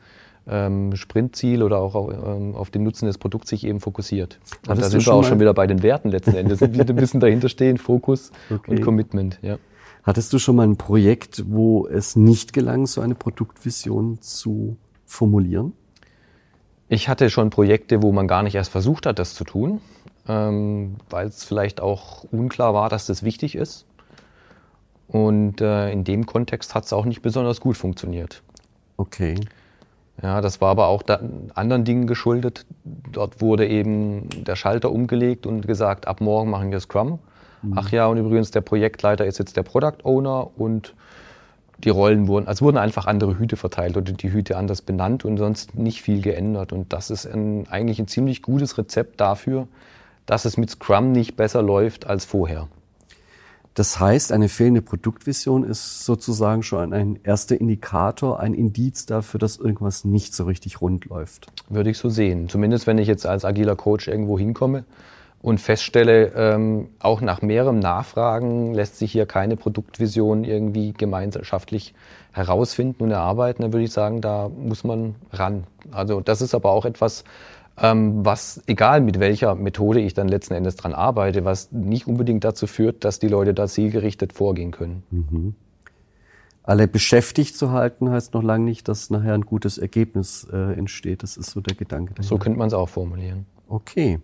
[0.47, 4.39] ähm, Sprintziel oder auch ähm, auf den Nutzen des Produkts sich eben fokussiert.
[4.67, 7.19] Und da sind wir auch schon wieder bei den Werten letzten Endes, die ein bisschen
[7.19, 8.71] dahinter stehen, Fokus okay.
[8.71, 9.39] und Commitment.
[9.41, 9.57] Ja.
[10.03, 15.73] Hattest du schon mal ein Projekt, wo es nicht gelang, so eine Produktvision zu formulieren?
[16.89, 19.79] Ich hatte schon Projekte, wo man gar nicht erst versucht hat, das zu tun,
[20.27, 23.85] ähm, weil es vielleicht auch unklar war, dass das wichtig ist.
[25.07, 28.41] Und äh, in dem Kontext hat es auch nicht besonders gut funktioniert.
[28.97, 29.35] Okay.
[30.21, 31.03] Ja, das war aber auch
[31.55, 32.65] anderen Dingen geschuldet.
[33.11, 37.19] Dort wurde eben der Schalter umgelegt und gesagt, ab morgen machen wir Scrum.
[37.63, 37.73] Mhm.
[37.75, 40.93] Ach ja, und übrigens der Projektleiter ist jetzt der Product Owner und
[41.79, 45.37] die Rollen wurden, also wurden einfach andere Hüte verteilt oder die Hüte anders benannt und
[45.37, 46.71] sonst nicht viel geändert.
[46.73, 49.67] Und das ist ein, eigentlich ein ziemlich gutes Rezept dafür,
[50.27, 52.67] dass es mit Scrum nicht besser läuft als vorher.
[53.73, 59.57] Das heißt, eine fehlende Produktvision ist sozusagen schon ein erster Indikator, ein Indiz dafür, dass
[59.57, 61.47] irgendwas nicht so richtig rund läuft.
[61.69, 62.49] Würde ich so sehen.
[62.49, 64.83] Zumindest wenn ich jetzt als agiler Coach irgendwo hinkomme
[65.41, 71.93] und feststelle, ähm, auch nach mehreren Nachfragen lässt sich hier keine Produktvision irgendwie gemeinschaftlich
[72.33, 75.63] herausfinden und erarbeiten, dann würde ich sagen, da muss man ran.
[75.91, 77.23] Also das ist aber auch etwas,
[77.81, 82.67] was, egal mit welcher Methode ich dann letzten Endes dran arbeite, was nicht unbedingt dazu
[82.67, 85.03] führt, dass die Leute da zielgerichtet vorgehen können.
[85.09, 85.55] Mhm.
[86.63, 91.23] Alle beschäftigt zu halten, heißt noch lange nicht, dass nachher ein gutes Ergebnis äh, entsteht.
[91.23, 92.13] Das ist so der Gedanke.
[92.13, 92.27] Dahinter.
[92.27, 93.47] So könnte man es auch formulieren.
[93.67, 94.19] Okay.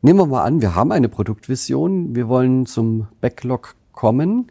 [0.00, 4.50] Nehmen wir mal an, wir haben eine Produktvision, wir wollen zum Backlog kommen.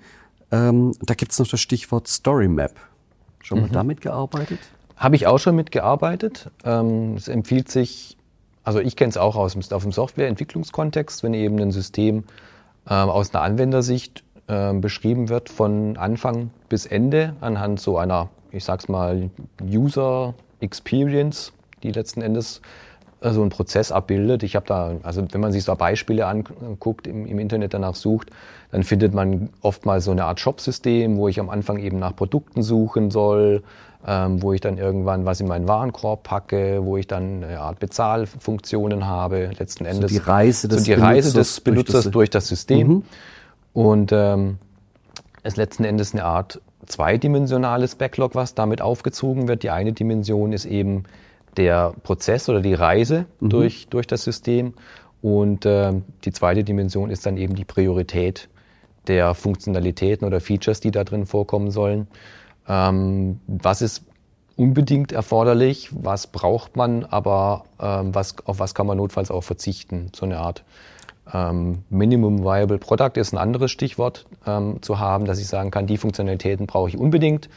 [0.51, 2.73] Ähm, da gibt es noch das Stichwort Story Map.
[3.41, 3.73] Schon mal mhm.
[3.73, 4.59] damit gearbeitet?
[5.01, 6.51] Habe ich auch schon mitgearbeitet.
[6.63, 8.17] Ähm, es empfiehlt sich,
[8.63, 12.23] also ich kenne es auch aus auf dem Softwareentwicklungskontext, wenn eben ein System
[12.87, 18.63] äh, aus einer Anwendersicht äh, beschrieben wird von Anfang bis Ende anhand so einer, ich
[18.63, 19.31] sag's mal,
[19.63, 22.61] User Experience, die letzten Endes
[23.21, 24.43] äh, so einen Prozess abbildet.
[24.43, 28.29] Ich habe da, also wenn man sich so Beispiele anguckt, im, im, Internet danach sucht,
[28.69, 32.61] dann findet man oftmals so eine Art Shop-System, wo ich am Anfang eben nach Produkten
[32.61, 33.63] suchen soll,
[34.07, 37.79] ähm, wo ich dann irgendwann was in meinen Warenkorb packe, wo ich dann eine Art
[37.79, 40.11] Bezahlfunktionen habe, letzten Endes.
[40.11, 42.87] So die Reise des, so die Reise Benutzers, des Benutzers durch das, durch das System.
[42.87, 43.03] Mhm.
[43.73, 44.57] Und ähm,
[45.43, 49.63] ist letzten Endes eine Art zweidimensionales Backlog, was damit aufgezogen wird.
[49.63, 51.03] Die eine Dimension ist eben
[51.57, 53.49] der Prozess oder die Reise mhm.
[53.49, 54.73] durch, durch das System.
[55.21, 55.93] Und äh,
[56.25, 58.49] die zweite Dimension ist dann eben die Priorität
[59.07, 62.07] der Funktionalitäten oder Features, die da drin vorkommen sollen.
[62.67, 64.03] Ähm, was ist
[64.55, 70.11] unbedingt erforderlich, was braucht man, aber ähm, was, auf was kann man notfalls auch verzichten?
[70.15, 70.63] So eine Art
[71.33, 75.87] ähm, Minimum Viable Product ist ein anderes Stichwort ähm, zu haben, dass ich sagen kann,
[75.87, 77.49] die Funktionalitäten brauche ich unbedingt.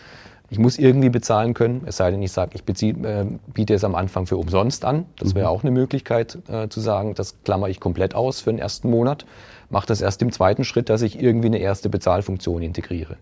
[0.51, 3.83] Ich muss irgendwie bezahlen können, es sei denn, ich sage, ich beziehe, äh, biete es
[3.83, 5.07] am Anfang für umsonst an.
[5.19, 5.53] Das wäre mhm.
[5.53, 9.25] auch eine Möglichkeit äh, zu sagen, das klammer ich komplett aus für den ersten Monat.
[9.75, 13.17] Mache das erst im zweiten Schritt, dass ich irgendwie eine erste Bezahlfunktion integriere.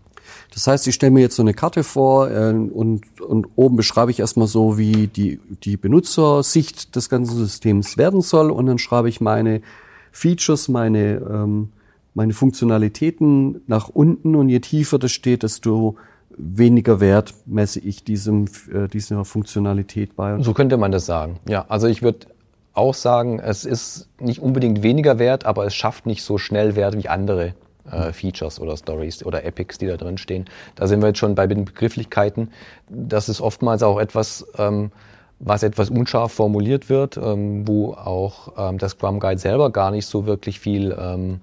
[0.53, 4.11] Das heißt, ich stelle mir jetzt so eine Karte vor äh, und, und oben beschreibe
[4.11, 9.09] ich erstmal so, wie die, die Benutzersicht des ganzen Systems werden soll und dann schreibe
[9.09, 9.63] ich meine
[10.11, 11.71] Features, meine, ähm,
[12.13, 15.97] meine Funktionalitäten nach unten und je tiefer das steht, desto
[16.37, 20.39] weniger Wert messe ich diesem, äh, dieser Funktionalität bei.
[20.43, 21.41] So könnte man das sagen.
[21.49, 22.27] Ja, also ich würde
[22.75, 26.97] auch sagen, es ist nicht unbedingt weniger wert, aber es schafft nicht so schnell Wert
[26.97, 27.55] wie andere
[27.91, 30.47] äh, Features oder Stories oder Epics, die da drin stehen.
[30.75, 32.51] Da sind wir jetzt schon bei den Begrifflichkeiten.
[32.89, 34.91] Das ist oftmals auch etwas, ähm,
[35.39, 40.07] was etwas unscharf formuliert wird, ähm, wo auch ähm, das Scrum Guide selber gar nicht
[40.07, 41.41] so wirklich viel ähm,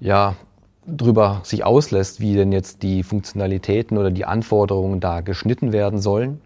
[0.00, 0.34] ja,
[0.86, 6.40] drüber sich auslässt, wie denn jetzt die Funktionalitäten oder die Anforderungen da geschnitten werden sollen.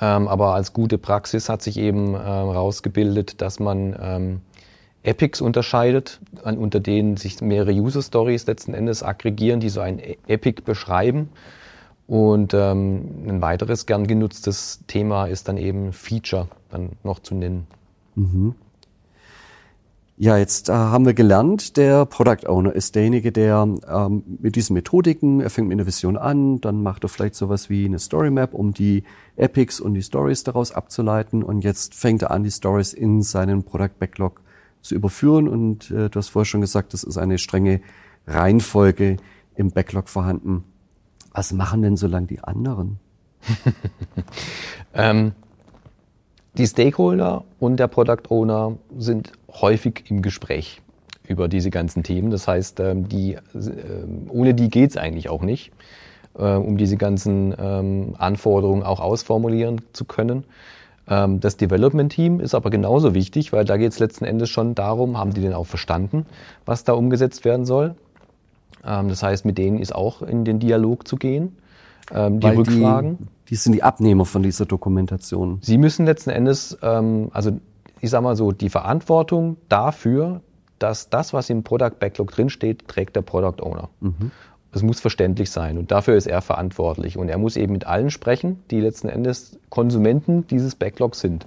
[0.00, 4.40] Ähm, aber als gute Praxis hat sich eben herausgebildet, ähm, dass man ähm,
[5.02, 9.98] Epics unterscheidet, an, unter denen sich mehrere User Stories letzten Endes aggregieren, die so ein
[9.98, 11.30] e- Epic beschreiben.
[12.06, 17.66] Und ähm, ein weiteres gern genutztes Thema ist dann eben Feature dann noch zu nennen.
[18.14, 18.54] Mhm.
[20.20, 24.74] Ja, jetzt äh, haben wir gelernt, der Product Owner ist derjenige, der ähm, mit diesen
[24.74, 28.32] Methodiken, er fängt mit einer Vision an, dann macht er vielleicht sowas wie eine Story
[28.32, 29.04] Map, um die
[29.36, 33.62] Epics und die Stories daraus abzuleiten und jetzt fängt er an, die Stories in seinen
[33.62, 34.40] Product Backlog
[34.82, 37.80] zu überführen und äh, du hast vorher schon gesagt, das ist eine strenge
[38.26, 39.18] Reihenfolge
[39.54, 40.64] im Backlog vorhanden.
[41.30, 42.98] Was machen denn so lang die anderen?
[44.94, 45.30] ähm,
[46.58, 50.82] die Stakeholder und der Product Owner sind häufig im Gespräch
[51.26, 52.30] über diese ganzen Themen.
[52.30, 55.70] Das heißt, ähm, die, ähm, ohne die geht's eigentlich auch nicht,
[56.36, 60.44] äh, um diese ganzen ähm, Anforderungen auch ausformulieren zu können.
[61.10, 65.32] Das Development-Team ist aber genauso wichtig, weil da geht es letzten Endes schon darum, haben
[65.32, 66.26] die denn auch verstanden,
[66.66, 67.94] was da umgesetzt werden soll.
[68.82, 71.56] Das heißt, mit denen ist auch in den Dialog zu gehen.
[72.10, 73.18] Die weil Rückfragen.
[73.18, 75.58] Die, die, sind die Abnehmer von dieser Dokumentation.
[75.62, 77.58] Sie müssen letzten Endes, also
[78.00, 80.40] ich sag mal so, die Verantwortung dafür,
[80.78, 83.88] dass das, was im Product Backlog drinsteht, trägt der Product Owner.
[84.00, 84.30] Mhm.
[84.72, 87.16] Es muss verständlich sein und dafür ist er verantwortlich.
[87.16, 91.46] Und er muss eben mit allen sprechen, die letzten Endes Konsumenten dieses Backlogs sind.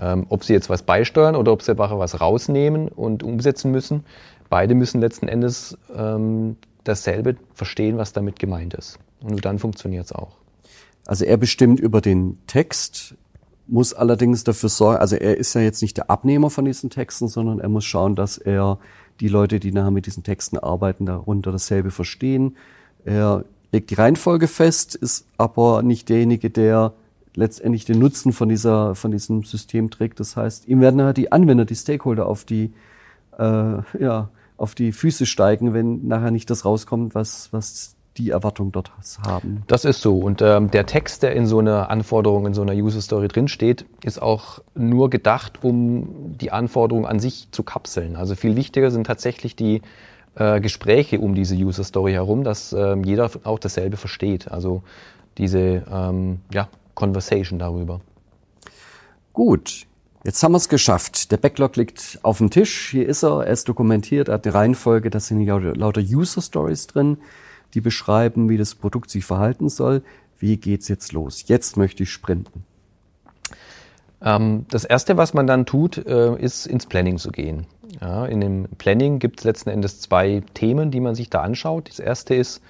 [0.00, 4.04] Ähm, ob sie jetzt was beisteuern oder ob sie einfach was rausnehmen und umsetzen müssen.
[4.50, 8.98] Beide müssen letzten Endes ähm, dasselbe verstehen, was damit gemeint ist.
[9.20, 10.36] Und dann funktioniert es auch.
[11.06, 13.14] Also er bestimmt über den Text,
[13.66, 17.28] muss allerdings dafür sorgen, also er ist ja jetzt nicht der Abnehmer von diesen Texten,
[17.28, 18.78] sondern er muss schauen, dass er
[19.20, 22.56] die Leute, die nachher mit diesen Texten arbeiten, darunter dasselbe verstehen.
[23.04, 26.92] Er legt die Reihenfolge fest, ist aber nicht derjenige, der
[27.34, 30.20] letztendlich den Nutzen von dieser, von diesem System trägt.
[30.20, 32.72] Das heißt, ihm werden nachher die Anwender, die Stakeholder auf die,
[33.38, 33.42] äh,
[34.00, 38.90] ja, auf die Füße steigen, wenn nachher nicht das rauskommt, was, was die Erwartung dort
[39.24, 39.62] haben.
[39.68, 40.18] Das ist so.
[40.18, 43.86] Und ähm, der Text, der in so einer Anforderung, in so einer User Story drinsteht,
[44.02, 48.16] ist auch nur gedacht, um die Anforderungen an sich zu kapseln.
[48.16, 49.82] Also viel wichtiger sind tatsächlich die
[50.34, 54.50] äh, Gespräche um diese User Story herum, dass äh, jeder auch dasselbe versteht.
[54.50, 54.82] Also
[55.38, 58.00] diese ähm, ja, Conversation darüber.
[59.32, 59.86] Gut,
[60.24, 61.30] Jetzt haben wir es geschafft.
[61.30, 62.88] Der Backlog liegt auf dem Tisch.
[62.90, 63.46] Hier ist er.
[63.46, 64.26] Er ist dokumentiert.
[64.28, 65.10] Er hat die Reihenfolge.
[65.10, 67.18] Da sind lauter User Stories drin
[67.74, 70.02] die beschreiben, wie das Produkt sich verhalten soll.
[70.38, 71.44] Wie geht's jetzt los?
[71.46, 72.64] Jetzt möchte ich sprinten.
[74.20, 77.66] Ähm, das erste, was man dann tut, äh, ist ins Planning zu gehen.
[78.00, 81.88] In dem Planning gibt es letzten Endes zwei Themen, die man sich da anschaut.
[81.88, 82.60] Das erste ist,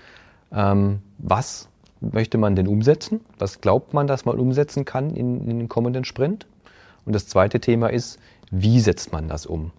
[0.53, 1.69] ähm, was
[2.01, 3.21] möchte man denn umsetzen?
[3.39, 6.47] Was glaubt man, dass man umsetzen kann in, in den kommenden Sprint?
[7.05, 8.19] Und das zweite Thema ist,
[8.51, 9.73] wie setzt man das um?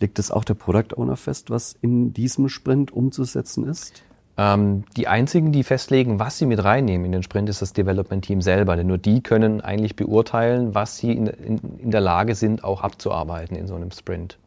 [0.00, 4.02] Legt es auch der Product Owner fest, was in diesem Sprint umzusetzen ist?
[4.38, 8.24] Ähm, die einzigen, die festlegen, was sie mit reinnehmen in den Sprint, ist das Development
[8.24, 8.76] Team selber.
[8.76, 12.82] Denn nur die können eigentlich beurteilen, was sie in, in, in der Lage sind, auch
[12.82, 14.38] abzuarbeiten in so einem Sprint.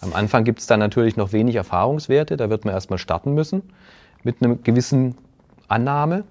[0.00, 2.36] Am Anfang gibt es dann natürlich noch wenig Erfahrungswerte.
[2.36, 3.62] Da wird man erstmal starten müssen
[4.22, 5.16] mit einer gewissen
[5.66, 6.24] Annahme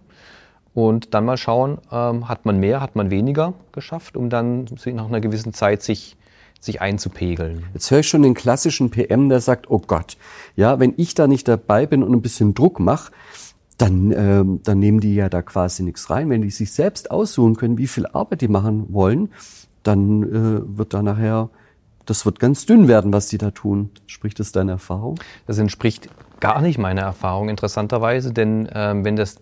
[0.73, 5.05] und dann mal schauen, ähm, hat man mehr, hat man weniger geschafft, um dann nach
[5.05, 6.15] einer gewissen Zeit sich
[6.59, 7.63] sich einzupegeln.
[7.73, 10.17] Jetzt höre ich schon den klassischen PM, der sagt, oh Gott,
[10.55, 13.11] ja, wenn ich da nicht dabei bin und ein bisschen Druck mache,
[13.77, 16.29] dann, ähm, dann nehmen die ja da quasi nichts rein.
[16.29, 19.31] Wenn die sich selbst aussuchen können, wie viel Arbeit die machen wollen,
[19.83, 21.49] dann äh, wird da nachher,
[22.05, 23.91] das wird ganz dünn werden, was die da tun.
[24.05, 25.19] Spricht das deine Erfahrung?
[25.47, 26.09] Das entspricht
[26.41, 29.37] gar nicht meiner Erfahrung, interessanterweise, denn ähm, wenn das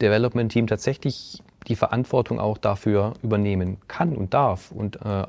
[0.00, 5.26] Development Team tatsächlich die Verantwortung auch dafür übernehmen kann und darf und äh,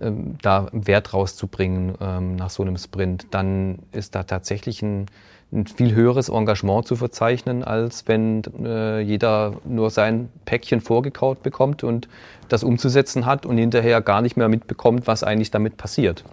[0.00, 5.06] ähm, da Wert rauszubringen ähm, nach so einem Sprint, dann ist da tatsächlich ein,
[5.52, 11.84] ein viel höheres Engagement zu verzeichnen, als wenn äh, jeder nur sein Päckchen vorgekaut bekommt
[11.84, 12.08] und
[12.48, 16.24] das umzusetzen hat und hinterher gar nicht mehr mitbekommt, was eigentlich damit passiert.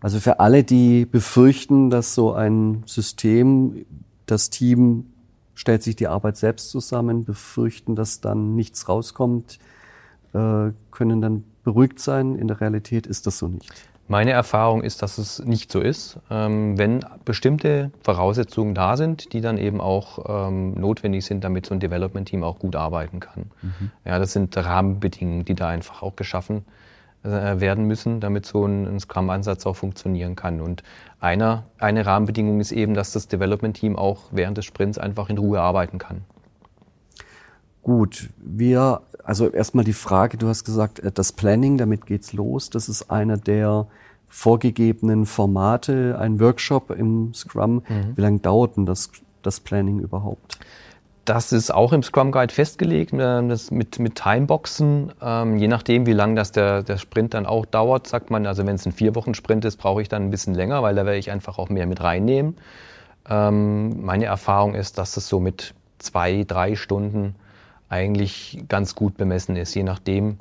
[0.00, 3.84] Also für alle, die befürchten, dass so ein System,
[4.26, 5.12] das Team
[5.54, 9.58] stellt sich die Arbeit selbst zusammen, befürchten, dass dann nichts rauskommt,
[10.32, 12.36] äh, können dann beruhigt sein.
[12.36, 13.72] In der Realität ist das so nicht.
[14.10, 16.18] Meine Erfahrung ist, dass es nicht so ist.
[16.32, 21.74] Ähm, wenn bestimmte Voraussetzungen da sind, die dann eben auch ähm, notwendig sind, damit so
[21.74, 23.52] ein Development-Team auch gut arbeiten kann.
[23.62, 23.92] Mhm.
[24.04, 26.64] Ja, das sind Rahmenbedingungen, die da einfach auch geschaffen
[27.22, 30.60] äh, werden müssen, damit so ein, ein Scrum-Ansatz auch funktionieren kann.
[30.60, 30.82] Und
[31.20, 35.60] einer, eine Rahmenbedingung ist eben, dass das Development-Team auch während des Sprints einfach in Ruhe
[35.60, 36.22] arbeiten kann.
[37.82, 42.70] Gut, wir, also erstmal die Frage, du hast gesagt, äh, das Planning, damit geht's los.
[42.70, 43.86] Das ist einer der
[44.28, 47.82] vorgegebenen Formate, ein Workshop im Scrum.
[47.88, 48.16] Mhm.
[48.16, 49.10] Wie lange dauert denn das,
[49.42, 50.58] das Planning überhaupt?
[51.24, 53.16] Das ist auch im Scrum Guide festgelegt, äh,
[53.48, 55.12] das mit, mit Timeboxen.
[55.22, 58.66] Ähm, je nachdem, wie lang das der, der Sprint dann auch dauert, sagt man, also
[58.66, 61.30] wenn es ein Vier-Wochen-Sprint ist, brauche ich dann ein bisschen länger, weil da werde ich
[61.30, 62.56] einfach auch mehr mit reinnehmen.
[63.28, 67.34] Ähm, meine Erfahrung ist, dass es so mit zwei, drei Stunden
[67.90, 70.38] eigentlich ganz gut bemessen ist, je nachdem,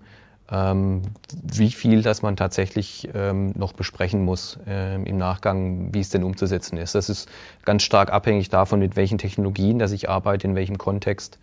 [0.52, 1.02] ähm,
[1.44, 6.24] wie viel das man tatsächlich ähm, noch besprechen muss ähm, im Nachgang, wie es denn
[6.24, 6.96] umzusetzen ist.
[6.96, 7.30] Das ist
[7.66, 11.40] ganz stark abhängig davon, mit welchen Technologien dass ich arbeite, in welchem Kontext.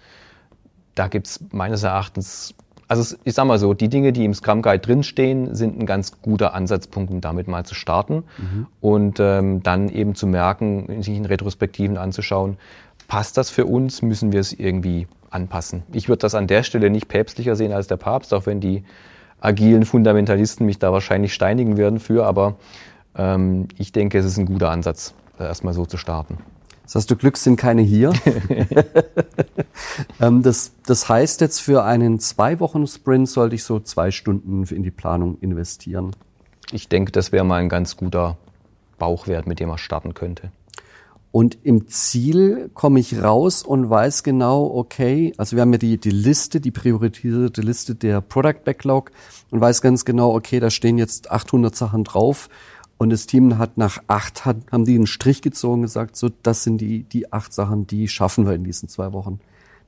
[0.94, 2.54] Da gibt es meines Erachtens,
[2.88, 6.20] also ich sage mal so, die Dinge, die im Scrum Guide drinstehen, sind ein ganz
[6.22, 8.66] guter Ansatzpunkt, um damit mal zu starten mhm.
[8.80, 12.56] und ähm, dann eben zu merken, sich in Retrospektiven anzuschauen,
[13.08, 15.82] passt das für uns, müssen wir es irgendwie anpassen.
[15.92, 18.84] Ich würde das an der Stelle nicht päpstlicher sehen als der Papst, auch wenn die
[19.40, 22.56] agilen Fundamentalisten mich da wahrscheinlich steinigen würden für, aber
[23.16, 26.38] ähm, ich denke, es ist ein guter Ansatz, erstmal so zu starten.
[26.84, 28.12] Das heißt, du Glück sind keine hier.
[30.20, 34.64] ähm, das, das heißt jetzt für einen zwei Wochen Sprint sollte ich so zwei Stunden
[34.64, 36.12] in die Planung investieren.
[36.70, 38.36] Ich denke, das wäre mal ein ganz guter
[38.98, 40.50] Bauchwert, mit dem man starten könnte.
[41.32, 45.98] Und im Ziel komme ich raus und weiß genau, okay, also wir haben ja die,
[45.98, 49.10] die Liste, die priorisierte Liste der Product Backlog
[49.50, 52.48] und weiß ganz genau, okay, da stehen jetzt 800 Sachen drauf.
[52.98, 56.30] Und das Team hat nach acht, hat, haben die einen Strich gezogen und gesagt, so,
[56.42, 59.38] das sind die, die acht Sachen, die schaffen wir in diesen zwei Wochen.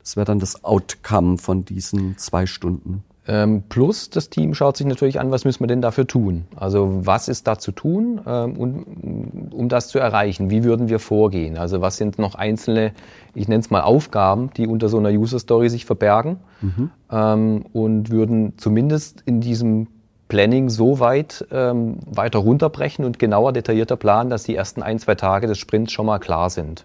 [0.00, 3.04] Das wäre dann das Outcome von diesen zwei Stunden.
[3.30, 6.46] Ähm, plus das Team schaut sich natürlich an, was müssen wir denn dafür tun?
[6.56, 10.48] Also was ist da zu tun, ähm, um, um das zu erreichen?
[10.48, 11.58] Wie würden wir vorgehen?
[11.58, 12.92] Also was sind noch einzelne,
[13.34, 16.90] ich nenne es mal Aufgaben, die unter so einer User Story sich verbergen mhm.
[17.12, 19.88] ähm, und würden zumindest in diesem
[20.28, 25.46] Planning so weit weiter runterbrechen und genauer detaillierter planen, dass die ersten ein, zwei Tage
[25.46, 26.84] des Sprints schon mal klar sind,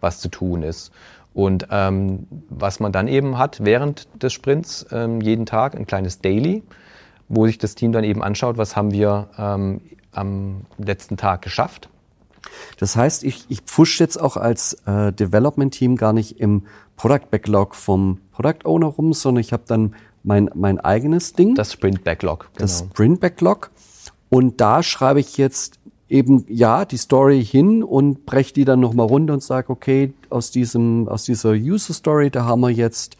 [0.00, 0.92] was zu tun ist.
[1.36, 6.22] Und ähm, was man dann eben hat während des Sprints, ähm, jeden Tag ein kleines
[6.22, 6.62] Daily,
[7.28, 11.90] wo sich das Team dann eben anschaut, was haben wir ähm, am letzten Tag geschafft.
[12.78, 16.62] Das heißt, ich, ich pfusch jetzt auch als äh, Development-Team gar nicht im
[16.96, 21.54] Product Backlog vom Product Owner rum, sondern ich habe dann mein, mein eigenes Ding.
[21.54, 22.48] Das Sprint Backlog.
[22.54, 22.62] Genau.
[22.62, 23.72] Das Sprint Backlog.
[24.30, 29.06] Und da schreibe ich jetzt eben ja die Story hin und breche die dann nochmal
[29.06, 33.16] runter und sage, okay, aus diesem, aus dieser User Story, da haben wir jetzt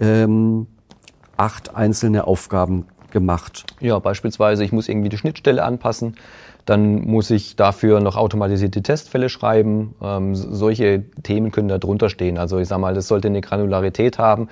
[0.00, 0.66] ähm,
[1.36, 3.64] acht einzelne Aufgaben gemacht.
[3.80, 6.16] Ja, beispielsweise, ich muss irgendwie die Schnittstelle anpassen,
[6.64, 9.94] dann muss ich dafür noch automatisierte Testfälle schreiben.
[10.02, 12.36] Ähm, solche Themen können da drunter stehen.
[12.36, 14.48] Also ich sage mal, das sollte eine Granularität haben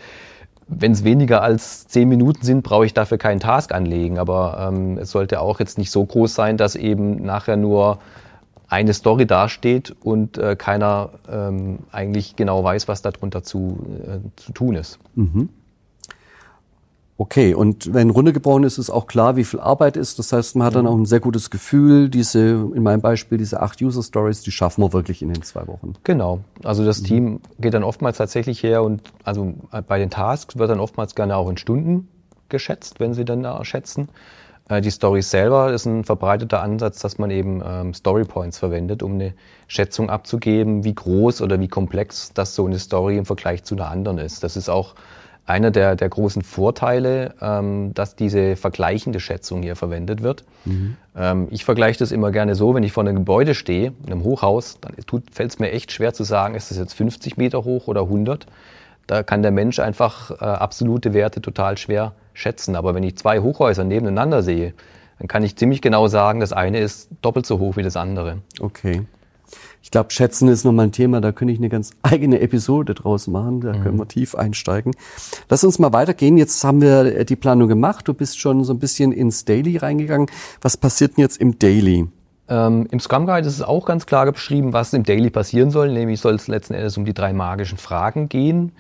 [0.69, 4.19] wenn es weniger als zehn Minuten sind, brauche ich dafür keinen Task anlegen.
[4.19, 7.99] Aber ähm, es sollte auch jetzt nicht so groß sein, dass eben nachher nur
[8.69, 14.53] eine Story dasteht und äh, keiner ähm, eigentlich genau weiß, was darunter zu, äh, zu
[14.53, 14.99] tun ist.
[15.15, 15.51] Mhm.
[17.19, 20.19] Okay, und wenn runtergebrochen ist, ist auch klar, wie viel Arbeit ist.
[20.19, 22.41] Das heißt, man hat dann auch ein sehr gutes Gefühl, diese,
[22.75, 25.95] in meinem Beispiel, diese acht User Stories, die schaffen wir wirklich in den zwei Wochen.
[26.05, 26.41] Genau.
[26.63, 27.07] Also das mhm.
[27.07, 29.55] Team geht dann oftmals tatsächlich her und also
[29.89, 32.09] bei den Tasks wird dann oftmals gerne auch in Stunden
[32.51, 34.09] geschätzt, wenn sie dann da schätzen.
[34.69, 39.03] Äh, die Stories selber ist ein verbreiteter Ansatz, dass man eben ähm, Story Points verwendet,
[39.03, 39.35] um eine
[39.69, 43.89] Schätzung abzugeben, wie groß oder wie komplex das so eine Story im Vergleich zu einer
[43.89, 44.43] anderen ist.
[44.43, 44.95] Das ist auch
[45.47, 50.45] einer der, der großen Vorteile, ähm, dass diese vergleichende Schätzung hier verwendet wird.
[50.65, 50.97] Mhm.
[51.17, 54.25] Ähm, ich vergleiche das immer gerne so, wenn ich vor einem Gebäude stehe, in einem
[54.25, 54.95] Hochhaus, dann
[55.31, 58.47] fällt es mir echt schwer zu sagen, ist das jetzt 50 Meter hoch oder 100.
[59.07, 62.75] Da kann der Mensch einfach äh, absolute Werte total schwer schätzen.
[62.75, 64.75] Aber wenn ich zwei Hochhäuser nebeneinander sehe,
[65.21, 68.39] dann kann ich ziemlich genau sagen, das eine ist doppelt so hoch wie das andere.
[68.61, 69.07] Okay.
[69.87, 73.29] Ich glaube, Schätzen ist nochmal ein Thema, da könnte ich eine ganz eigene Episode draus
[73.29, 73.83] machen, da mhm.
[73.85, 74.93] können wir tief einsteigen.
[75.49, 76.37] Lass uns mal weitergehen.
[76.39, 80.29] Jetzt haben wir die Planung gemacht, du bist schon so ein bisschen ins Daily reingegangen.
[80.61, 82.09] Was passiert denn jetzt im Daily?
[82.49, 85.93] Ähm, Im Scrum Guide ist es auch ganz klar beschrieben, was im Daily passieren soll,
[85.93, 88.73] nämlich soll es letzten Endes um die drei magischen Fragen gehen.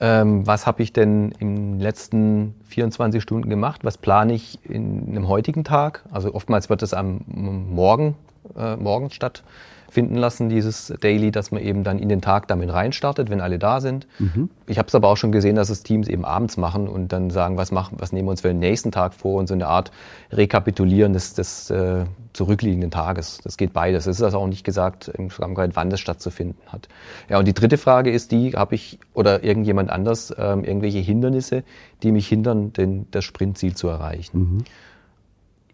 [0.00, 3.84] Ähm, was habe ich denn in den letzten 24 Stunden gemacht?
[3.84, 6.06] Was plane ich in einem heutigen Tag?
[6.10, 8.14] Also oftmals wird es am Morgen,
[8.56, 9.42] äh, morgens statt
[9.90, 13.58] finden lassen, dieses Daily, dass man eben dann in den Tag damit reinstartet, wenn alle
[13.58, 14.06] da sind.
[14.18, 14.50] Mhm.
[14.66, 17.30] Ich habe es aber auch schon gesehen, dass es Teams eben abends machen und dann
[17.30, 19.66] sagen, was machen, was nehmen wir uns für den nächsten Tag vor und so eine
[19.66, 19.90] Art
[20.30, 23.40] Rekapitulieren des, des äh, zurückliegenden Tages.
[23.42, 24.06] Das geht beides.
[24.06, 26.88] Es ist also auch nicht gesagt im Guide, wann das stattzufinden hat.
[27.28, 31.64] Ja, und die dritte Frage ist die, habe ich oder irgendjemand anders ähm, irgendwelche Hindernisse,
[32.02, 34.38] die mich hindern, den, das Sprintziel zu erreichen?
[34.38, 34.64] Mhm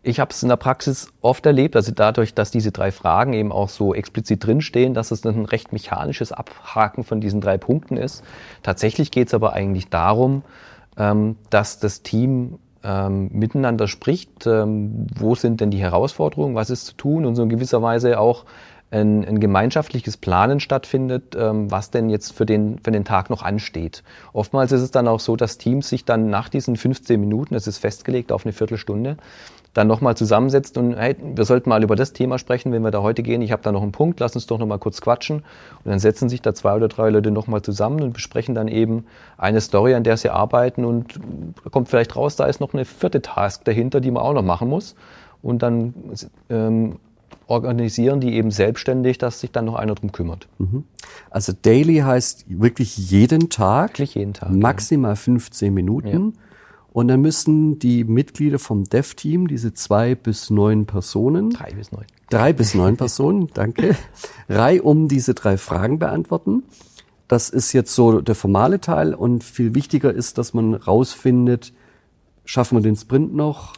[0.05, 3.51] ich habe es in der Praxis oft erlebt, also dadurch, dass diese drei Fragen eben
[3.51, 8.23] auch so explizit drinstehen, dass es ein recht mechanisches Abhaken von diesen drei Punkten ist.
[8.63, 10.43] Tatsächlich geht es aber eigentlich darum,
[10.97, 16.85] ähm, dass das Team ähm, miteinander spricht, ähm, wo sind denn die Herausforderungen, was ist
[16.85, 18.45] zu tun und so in gewisser Weise auch
[18.95, 23.43] ein, ein gemeinschaftliches Planen stattfindet, ähm, was denn jetzt für den, für den Tag noch
[23.43, 24.05] ansteht.
[24.33, 27.67] Oftmals ist es dann auch so, dass Teams sich dann nach diesen 15 Minuten, das
[27.67, 29.17] ist festgelegt auf eine Viertelstunde,
[29.73, 33.03] dann nochmal zusammensetzt und hey, wir sollten mal über das Thema sprechen, wenn wir da
[33.03, 33.43] heute gehen.
[33.43, 35.39] Ich habe da noch einen Punkt, lass uns doch nochmal kurz quatschen.
[35.39, 39.05] Und dann setzen sich da zwei oder drei Leute nochmal zusammen und besprechen dann eben
[39.37, 41.19] eine Story, an der sie arbeiten und
[41.73, 44.69] kommt vielleicht raus, da ist noch eine vierte Task dahinter, die man auch noch machen
[44.69, 44.95] muss.
[45.43, 45.93] Und dann
[46.49, 46.97] ähm,
[47.47, 50.49] organisieren die eben selbstständig, dass sich dann noch einer drum kümmert.
[50.59, 50.85] Mhm.
[51.31, 53.91] Also Daily heißt wirklich jeden Tag.
[53.91, 54.51] Wirklich jeden Tag.
[54.51, 55.17] Maximal ja.
[55.17, 56.35] 15 Minuten.
[56.35, 56.41] Ja.
[56.93, 62.05] Und dann müssen die Mitglieder vom Dev-Team, diese zwei bis neun Personen, drei bis neun,
[62.31, 63.97] drei bis neun Personen, danke,
[64.49, 66.63] Reihe um diese drei Fragen beantworten.
[67.27, 71.73] Das ist jetzt so der formale Teil und viel wichtiger ist, dass man rausfindet,
[72.45, 73.73] schaffen wir den Sprint noch?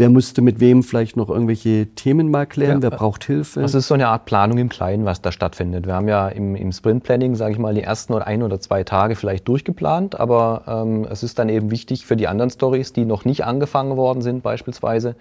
[0.00, 2.80] Wer müsste mit wem vielleicht noch irgendwelche Themen mal klären?
[2.80, 3.60] Ja, Wer braucht Hilfe?
[3.60, 5.86] Das ist so eine Art Planung im Kleinen, was da stattfindet.
[5.86, 8.82] Wir haben ja im, im Sprint-Planning, sage ich mal, die ersten oder ein oder zwei
[8.82, 13.04] Tage vielleicht durchgeplant, aber ähm, es ist dann eben wichtig für die anderen Stories, die
[13.04, 15.16] noch nicht angefangen worden sind beispielsweise,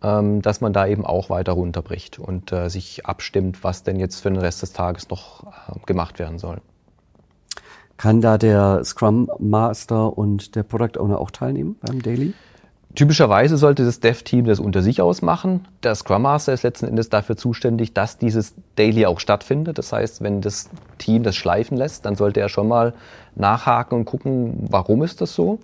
[0.00, 4.20] ähm, dass man da eben auch weiter runterbricht und äh, sich abstimmt, was denn jetzt
[4.20, 6.58] für den Rest des Tages noch äh, gemacht werden soll.
[7.96, 12.32] Kann da der Scrum Master und der Product Owner auch teilnehmen beim Daily?
[12.94, 15.66] Typischerweise sollte das Dev-Team das unter sich aus machen.
[15.82, 19.78] Der Scrum Master ist letzten Endes dafür zuständig, dass dieses Daily auch stattfindet.
[19.78, 22.94] Das heißt, wenn das Team das schleifen lässt, dann sollte er schon mal
[23.34, 25.58] nachhaken und gucken, warum ist das so?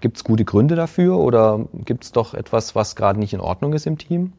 [0.00, 3.74] Gibt es gute Gründe dafür oder gibt es doch etwas, was gerade nicht in Ordnung
[3.74, 4.32] ist im Team?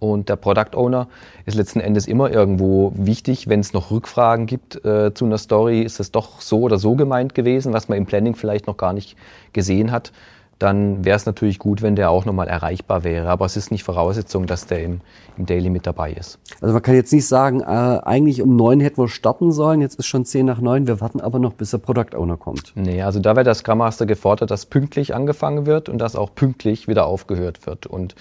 [0.00, 1.08] Und der Product Owner
[1.46, 5.82] ist letzten Endes immer irgendwo wichtig, wenn es noch Rückfragen gibt äh, zu einer Story,
[5.82, 8.92] ist es doch so oder so gemeint gewesen, was man im Planning vielleicht noch gar
[8.92, 9.16] nicht
[9.52, 10.12] gesehen hat
[10.58, 13.28] dann wäre es natürlich gut, wenn der auch nochmal erreichbar wäre.
[13.28, 15.00] Aber es ist nicht Voraussetzung, dass der im,
[15.36, 16.38] im Daily mit dabei ist.
[16.60, 19.98] Also man kann jetzt nicht sagen, äh, eigentlich um neun hätten wir starten sollen, jetzt
[19.98, 22.72] ist schon zehn nach neun, wir warten aber noch, bis der Product Owner kommt.
[22.74, 26.34] Nee, also da wäre der Scrum Master gefordert, dass pünktlich angefangen wird und dass auch
[26.34, 27.86] pünktlich wieder aufgehört wird.
[27.86, 28.16] Und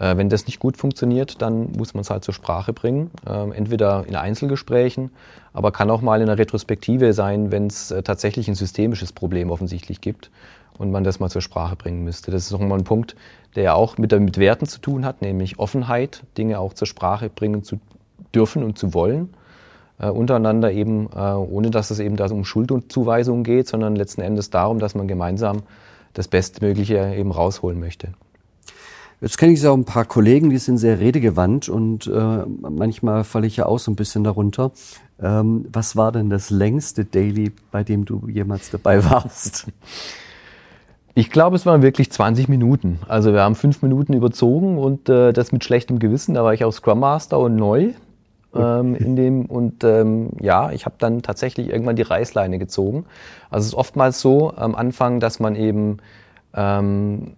[0.00, 3.12] äh, wenn das nicht gut funktioniert, dann muss man es halt zur Sprache bringen.
[3.24, 5.10] Äh, entweder in Einzelgesprächen,
[5.52, 9.50] aber kann auch mal in einer Retrospektive sein, wenn es äh, tatsächlich ein systemisches Problem
[9.50, 10.30] offensichtlich gibt
[10.78, 12.30] und man das mal zur Sprache bringen müsste.
[12.30, 13.16] Das ist nochmal ein Punkt,
[13.54, 17.62] der auch mit, mit Werten zu tun hat, nämlich Offenheit, Dinge auch zur Sprache bringen
[17.62, 17.80] zu
[18.34, 19.30] dürfen und zu wollen.
[19.98, 24.50] Äh, untereinander eben, äh, ohne dass es eben da um Schuldzuweisungen geht, sondern letzten Endes
[24.50, 25.62] darum, dass man gemeinsam
[26.12, 28.08] das Bestmögliche eben rausholen möchte.
[29.22, 33.46] Jetzt kenne ich so ein paar Kollegen, die sind sehr redegewandt und äh, manchmal falle
[33.46, 34.72] ich ja auch so ein bisschen darunter.
[35.18, 39.68] Ähm, was war denn das längste Daily, bei dem du jemals dabei warst?
[41.18, 42.98] Ich glaube, es waren wirklich 20 Minuten.
[43.08, 46.34] Also wir haben fünf Minuten überzogen und äh, das mit schlechtem Gewissen.
[46.34, 47.94] Da war ich auch Scrum Master und neu
[48.54, 53.06] ähm, in dem und ähm, ja, ich habe dann tatsächlich irgendwann die Reißleine gezogen.
[53.48, 56.00] Also es ist oftmals so am Anfang, dass man eben
[56.52, 57.32] ähm,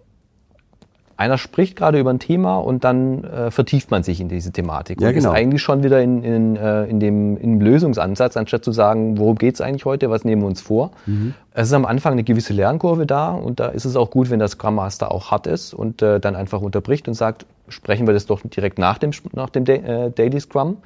[1.19, 5.01] einer spricht gerade über ein Thema und dann äh, vertieft man sich in diese Thematik.
[5.01, 5.31] Ja, genau.
[5.31, 9.35] ist eigentlich schon wieder in, in, äh, in, dem, in Lösungsansatz, anstatt zu sagen, worum
[9.35, 10.93] geht's eigentlich heute, was nehmen wir uns vor.
[11.07, 11.35] Mhm.
[11.53, 14.39] Es ist am Anfang eine gewisse Lernkurve da und da ist es auch gut, wenn
[14.39, 18.15] der Scrum Master auch hart ist und äh, dann einfach unterbricht und sagt, sprechen wir
[18.15, 20.77] das doch direkt nach dem, nach dem äh, Daily Scrum.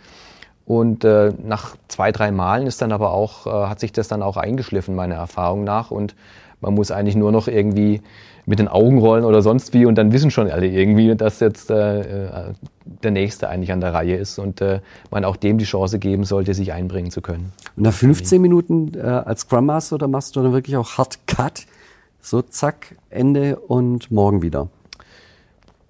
[0.65, 4.23] Und äh, nach zwei, drei Malen ist dann aber auch, äh, hat sich das dann
[4.23, 5.91] auch eingeschliffen, meiner Erfahrung nach.
[5.91, 6.15] Und
[6.63, 8.01] man muss eigentlich nur noch irgendwie
[8.47, 11.71] mit den Augen rollen oder sonst wie und dann wissen schon alle irgendwie, dass jetzt
[11.71, 12.53] äh, äh,
[12.85, 16.25] der Nächste eigentlich an der Reihe ist und äh, man auch dem die Chance geben
[16.25, 17.53] sollte, sich einbringen zu können.
[17.77, 21.19] Und nach 15 Minuten äh, als Scrum Master, da machst du dann wirklich auch Hard
[21.27, 21.67] Cut,
[22.21, 24.69] so zack, Ende und morgen wieder.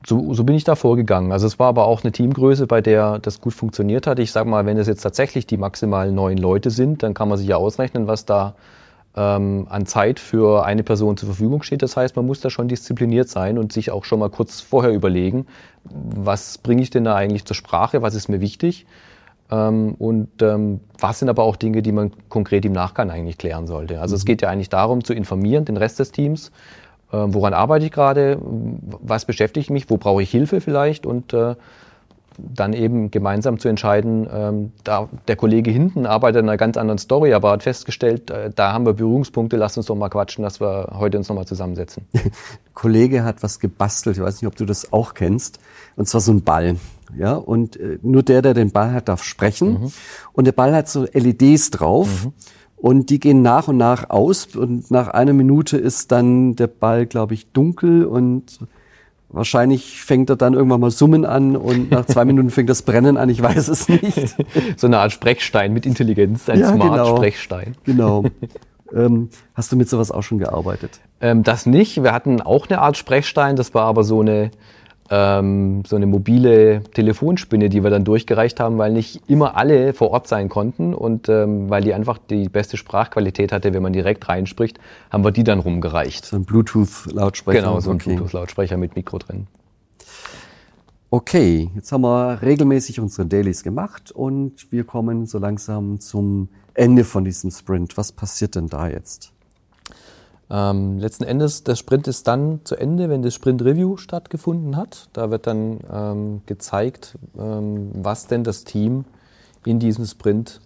[0.06, 1.32] So, so bin ich da vorgegangen.
[1.32, 4.18] Also es war aber auch eine Teamgröße, bei der das gut funktioniert hat.
[4.18, 7.38] Ich sage mal, wenn es jetzt tatsächlich die maximal neun Leute sind, dann kann man
[7.38, 8.54] sich ja ausrechnen, was da
[9.16, 11.82] ähm, an Zeit für eine Person zur Verfügung steht.
[11.82, 14.92] Das heißt, man muss da schon diszipliniert sein und sich auch schon mal kurz vorher
[14.92, 15.46] überlegen,
[15.84, 18.86] was bringe ich denn da eigentlich zur Sprache, was ist mir wichtig
[19.50, 23.66] ähm, und ähm, was sind aber auch Dinge, die man konkret im Nachgang eigentlich klären
[23.66, 24.00] sollte.
[24.00, 24.18] Also mhm.
[24.18, 26.50] es geht ja eigentlich darum zu informieren, den Rest des Teams,
[27.12, 31.54] äh, woran arbeite ich gerade, was beschäftigt mich, wo brauche ich Hilfe vielleicht und äh,
[32.38, 36.98] dann eben gemeinsam zu entscheiden, ähm, da der Kollege hinten arbeitet an einer ganz anderen
[36.98, 40.60] Story, aber hat festgestellt, äh, da haben wir Berührungspunkte, lass uns doch mal quatschen, dass
[40.60, 42.06] wir heute uns nochmal zusammensetzen.
[42.74, 45.58] Kollege hat was gebastelt, ich weiß nicht, ob du das auch kennst,
[45.96, 46.76] und zwar so ein Ball.
[47.16, 49.82] Ja, und äh, nur der, der den Ball hat, darf sprechen.
[49.82, 49.92] Mhm.
[50.32, 52.24] Und der Ball hat so LEDs drauf.
[52.24, 52.32] Mhm.
[52.76, 54.56] Und die gehen nach und nach aus.
[54.56, 58.60] Und nach einer Minute ist dann der Ball, glaube ich, dunkel und
[59.32, 63.16] Wahrscheinlich fängt er dann irgendwann mal Summen an und nach zwei Minuten fängt das Brennen
[63.16, 64.36] an, ich weiß es nicht.
[64.76, 67.76] so eine Art Sprechstein mit Intelligenz, ein ja, Smart-Sprechstein.
[67.84, 68.22] Genau.
[68.22, 68.34] genau.
[69.06, 71.00] ähm, hast du mit sowas auch schon gearbeitet?
[71.20, 72.02] Ähm, das nicht.
[72.02, 74.50] Wir hatten auch eine Art Sprechstein, das war aber so eine
[75.10, 80.10] ähm, so eine mobile Telefonspinne, die wir dann durchgereicht haben, weil nicht immer alle vor
[80.10, 84.28] Ort sein konnten und ähm, weil die einfach die beste Sprachqualität hatte, wenn man direkt
[84.28, 84.78] reinspricht,
[85.10, 86.24] haben wir die dann rumgereicht.
[86.24, 87.60] So ein Bluetooth-Lautsprecher.
[87.60, 88.14] Genau, so ein okay.
[88.14, 89.46] Bluetooth-Lautsprecher mit Mikro drin.
[91.10, 97.04] Okay, jetzt haben wir regelmäßig unsere Dailies gemacht und wir kommen so langsam zum Ende
[97.04, 97.98] von diesem Sprint.
[97.98, 99.30] Was passiert denn da jetzt?
[100.52, 105.08] Ähm, letzten Endes, der Sprint ist dann zu Ende, wenn das Sprint Review stattgefunden hat.
[105.14, 109.06] Da wird dann ähm, gezeigt, ähm, was denn das Team
[109.64, 110.60] in diesem Sprint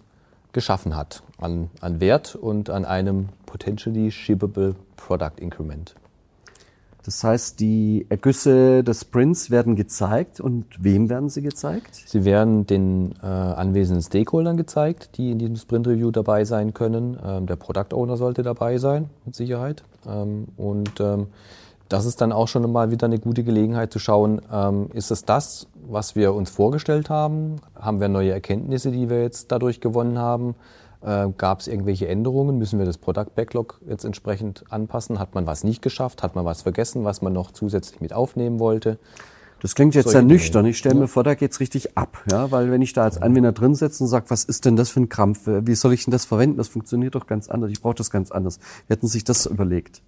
[0.51, 5.95] geschaffen hat an, an Wert und an einem potentially shippable Product Increment.
[7.07, 11.95] Das heißt, die Ergüsse des Sprints werden gezeigt und wem werden sie gezeigt?
[12.05, 17.17] Sie werden den äh, anwesenden Stakeholdern gezeigt, die in diesem Sprint Review dabei sein können.
[17.25, 19.85] Ähm, der Product Owner sollte dabei sein, mit Sicherheit.
[20.05, 21.27] Ähm, und ähm,
[21.87, 25.23] das ist dann auch schon mal wieder eine gute Gelegenheit zu schauen, ähm, ist es
[25.23, 27.61] das, was wir uns vorgestellt haben?
[27.73, 30.55] Haben wir neue Erkenntnisse, die wir jetzt dadurch gewonnen haben?
[31.01, 32.57] Äh, Gab es irgendwelche Änderungen?
[32.57, 35.19] Müssen wir das Product Backlog jetzt entsprechend anpassen?
[35.19, 36.23] Hat man was nicht geschafft?
[36.23, 38.97] Hat man was vergessen, was man noch zusätzlich mit aufnehmen wollte?
[39.59, 40.65] Das klingt jetzt sehr nüchtern.
[40.65, 42.23] Ich stelle mir vor, da geht's richtig ab.
[42.31, 44.89] Ja, weil wenn ich da als Anwender drin sitze und sage, was ist denn das
[44.89, 45.41] für ein Krampf?
[45.45, 46.57] Wie soll ich denn das verwenden?
[46.57, 47.71] Das funktioniert doch ganz anders.
[47.71, 48.59] Ich brauche das ganz anders.
[48.85, 50.01] Wir hätten sich das überlegt.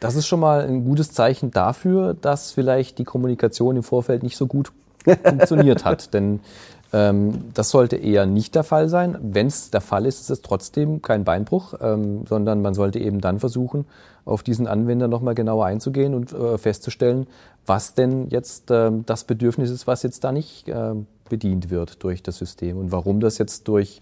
[0.00, 4.36] Das ist schon mal ein gutes Zeichen dafür, dass vielleicht die Kommunikation im Vorfeld nicht
[4.36, 4.72] so gut
[5.24, 6.12] funktioniert hat.
[6.12, 6.40] Denn ähm,
[6.92, 9.16] das sollte eher nicht der Fall sein.
[9.22, 13.20] Wenn es der Fall ist, ist es trotzdem kein Beinbruch, ähm, sondern man sollte eben
[13.20, 13.86] dann versuchen,
[14.24, 17.28] auf diesen Anwender nochmal genauer einzugehen und äh, festzustellen,
[17.64, 20.70] was denn jetzt äh, das Bedürfnis ist, was jetzt da nicht
[21.28, 24.00] bedient wird durch das System und warum das jetzt durch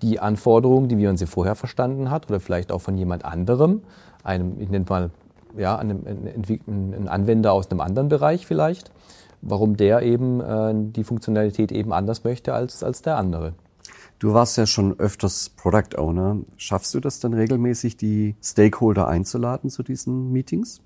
[0.00, 3.82] die Anforderungen, die wir uns hier vorher verstanden hat oder vielleicht auch von jemand anderem,
[4.24, 5.10] einem, ich nenne mal,
[5.56, 8.90] ja, einem, einem Anwender aus einem anderen Bereich vielleicht,
[9.42, 13.54] warum der eben äh, die Funktionalität eben anders möchte als, als der andere.
[14.18, 16.36] Du warst ja schon öfters Product Owner.
[16.56, 20.82] Schaffst du das dann regelmäßig, die Stakeholder einzuladen zu diesen Meetings?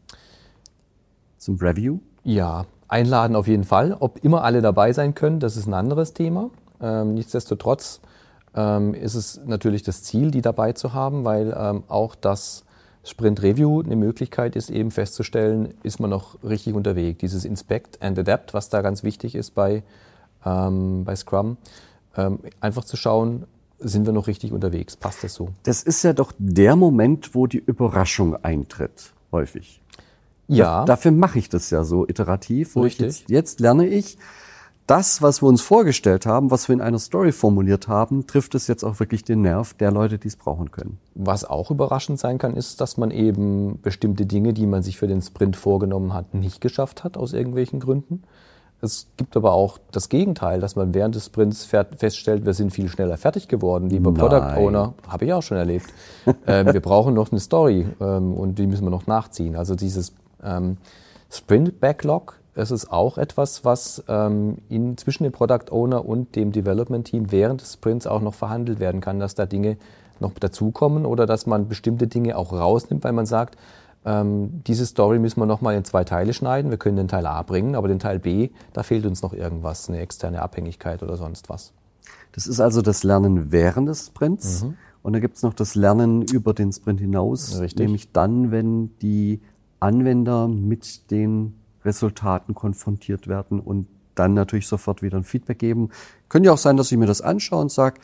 [1.39, 1.99] Zum Review?
[2.23, 3.97] Ja, einladen auf jeden Fall.
[3.99, 6.51] Ob immer alle dabei sein können, das ist ein anderes Thema.
[6.81, 8.01] Ähm, nichtsdestotrotz
[8.55, 12.65] ähm, ist es natürlich das Ziel, die dabei zu haben, weil ähm, auch das
[13.05, 17.19] Sprint Review eine Möglichkeit ist, eben festzustellen, ist man noch richtig unterwegs.
[17.21, 19.83] Dieses Inspect and Adapt, was da ganz wichtig ist bei,
[20.45, 21.59] ähm, bei Scrum,
[22.17, 23.45] ähm, einfach zu schauen,
[23.79, 24.97] sind wir noch richtig unterwegs?
[24.97, 25.51] Passt das so?
[25.65, 29.81] Das ist ja doch der Moment, wo die Überraschung eintritt, häufig.
[30.47, 30.85] Ja.
[30.85, 32.77] dafür mache ich das ja so iterativ.
[32.77, 33.07] Wo richtig.
[33.07, 34.19] Ich jetzt, jetzt lerne ich,
[34.87, 38.67] das, was wir uns vorgestellt haben, was wir in einer Story formuliert haben, trifft es
[38.67, 40.99] jetzt auch wirklich den Nerv der Leute, die es brauchen können.
[41.15, 45.07] Was auch überraschend sein kann, ist, dass man eben bestimmte Dinge, die man sich für
[45.07, 48.25] den Sprint vorgenommen hat, nicht geschafft hat aus irgendwelchen Gründen.
[48.83, 52.91] Es gibt aber auch das Gegenteil, dass man während des Sprints feststellt, wir sind viel
[52.91, 53.89] schneller fertig geworden.
[53.89, 54.21] Lieber Nein.
[54.21, 55.87] Product Owner, habe ich auch schon erlebt.
[56.47, 59.57] ähm, wir brauchen noch eine Story ähm, und die müssen wir noch nachziehen.
[59.57, 60.13] Also dieses
[60.43, 60.77] ähm,
[61.31, 66.53] Sprint Backlog es ist auch etwas, was ähm, in, zwischen dem Product Owner und dem
[66.53, 69.77] Development Team während des Sprints auch noch verhandelt werden kann, dass da Dinge
[70.21, 73.57] noch dazukommen oder dass man bestimmte Dinge auch rausnimmt, weil man sagt,
[74.05, 76.71] ähm, diese Story müssen wir nochmal in zwei Teile schneiden.
[76.71, 79.89] Wir können den Teil A bringen, aber den Teil B, da fehlt uns noch irgendwas,
[79.89, 81.73] eine externe Abhängigkeit oder sonst was.
[82.33, 84.65] Das ist also das Lernen während des Sprints.
[84.65, 84.77] Mhm.
[85.03, 87.79] Und da gibt es noch das Lernen über den Sprint hinaus, Richtig.
[87.79, 89.41] nämlich dann, wenn die
[89.79, 91.55] Anwender mit den
[91.85, 95.91] Resultaten konfrontiert werden und dann natürlich sofort wieder ein Feedback geben.
[96.29, 98.01] Könnte ja auch sein, dass ich mir das anschaue und sage,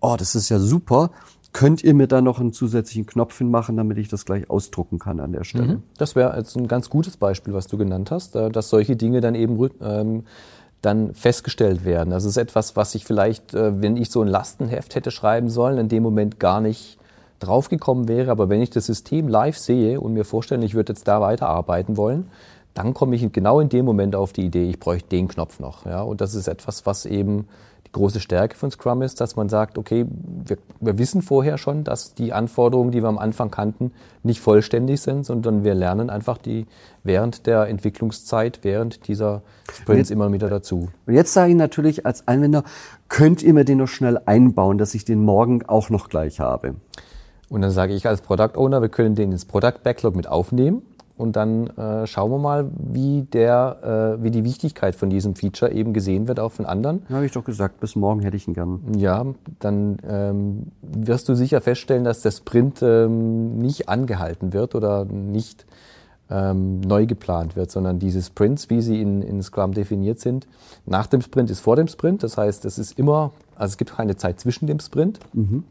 [0.00, 1.10] oh, das ist ja super.
[1.52, 5.20] Könnt ihr mir da noch einen zusätzlichen Knopf hinmachen, damit ich das gleich ausdrucken kann
[5.20, 5.76] an der Stelle?
[5.76, 5.82] Mhm.
[5.98, 9.20] Das wäre jetzt ein ganz gutes Beispiel, was du genannt hast, äh, dass solche Dinge
[9.20, 10.24] dann eben ähm,
[10.82, 12.10] dann festgestellt werden.
[12.10, 15.78] Das ist etwas, was ich vielleicht, äh, wenn ich so ein Lastenheft hätte schreiben sollen,
[15.78, 16.98] in dem Moment gar nicht
[17.38, 18.30] draufgekommen wäre.
[18.30, 21.96] Aber wenn ich das System live sehe und mir vorstelle, ich würde jetzt da weiterarbeiten
[21.96, 22.30] wollen,
[22.74, 25.86] dann komme ich genau in dem Moment auf die Idee, ich bräuchte den Knopf noch.
[25.86, 26.02] Ja?
[26.02, 27.46] Und das ist etwas, was eben
[27.86, 30.06] die große Stärke von Scrum ist, dass man sagt, okay,
[30.44, 33.92] wir, wir, wissen vorher schon, dass die Anforderungen, die wir am Anfang kannten,
[34.24, 36.66] nicht vollständig sind, sondern wir lernen einfach die
[37.04, 40.88] während der Entwicklungszeit, während dieser Sprints immer wieder dazu.
[41.06, 42.64] Und jetzt sage ich natürlich als Anwender,
[43.08, 46.74] könnt ihr mir den noch schnell einbauen, dass ich den morgen auch noch gleich habe?
[47.48, 50.82] Und dann sage ich als Product Owner, wir können den ins Product Backlog mit aufnehmen
[51.16, 55.72] und dann äh, schauen wir mal, wie, der, äh, wie die Wichtigkeit von diesem Feature
[55.72, 57.02] eben gesehen wird, auch von anderen.
[57.08, 58.80] Ja, habe ich doch gesagt, bis morgen hätte ich ihn gern.
[58.96, 59.24] Ja,
[59.60, 65.66] dann ähm, wirst du sicher feststellen, dass der Sprint ähm, nicht angehalten wird oder nicht
[66.30, 70.48] ähm, neu geplant wird, sondern diese Sprints, wie sie in, in Scrum definiert sind,
[70.84, 72.24] nach dem Sprint ist vor dem Sprint.
[72.24, 75.20] Das heißt, es ist immer, also es gibt keine Zeit zwischen dem Sprint.
[75.32, 75.64] Mhm.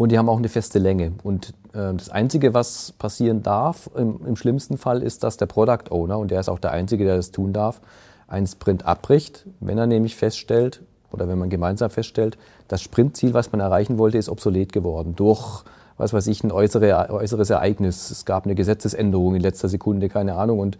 [0.00, 1.12] Und die haben auch eine feste Länge.
[1.24, 5.90] Und äh, das Einzige, was passieren darf, im, im, schlimmsten Fall, ist, dass der Product
[5.90, 7.82] Owner, und der ist auch der Einzige, der das tun darf,
[8.26, 10.80] einen Sprint abbricht, wenn er nämlich feststellt,
[11.12, 15.64] oder wenn man gemeinsam feststellt, das Sprintziel, was man erreichen wollte, ist obsolet geworden durch,
[15.98, 18.10] was weiß ich, ein äußere, äußeres Ereignis.
[18.10, 20.78] Es gab eine Gesetzesänderung in letzter Sekunde, keine Ahnung, und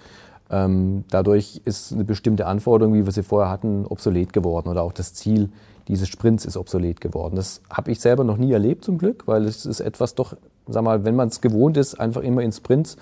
[0.51, 4.95] ähm, dadurch ist eine bestimmte Anforderung, wie wir sie vorher hatten, obsolet geworden oder auch
[4.95, 5.51] das Ziel
[5.91, 7.37] dieses Sprints ist obsolet geworden.
[7.37, 10.37] Das habe ich selber noch nie erlebt zum Glück, weil es ist etwas doch,
[10.69, 12.97] sag mal, wenn man es gewohnt ist, einfach immer in Sprints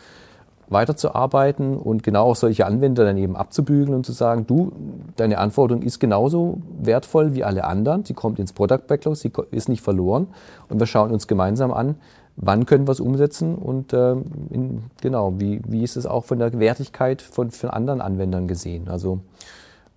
[0.70, 4.72] weiterzuarbeiten und genau auch solche Anwender dann eben abzubügeln und zu sagen, du,
[5.16, 9.68] deine Anforderung ist genauso wertvoll wie alle anderen, sie kommt ins Product Backlog, sie ist
[9.68, 10.28] nicht verloren
[10.68, 11.96] und wir schauen uns gemeinsam an,
[12.36, 14.12] wann können wir es umsetzen und äh,
[14.50, 18.88] in, genau, wie, wie ist es auch von der Wertigkeit von, von anderen Anwendern gesehen.
[18.88, 19.20] Also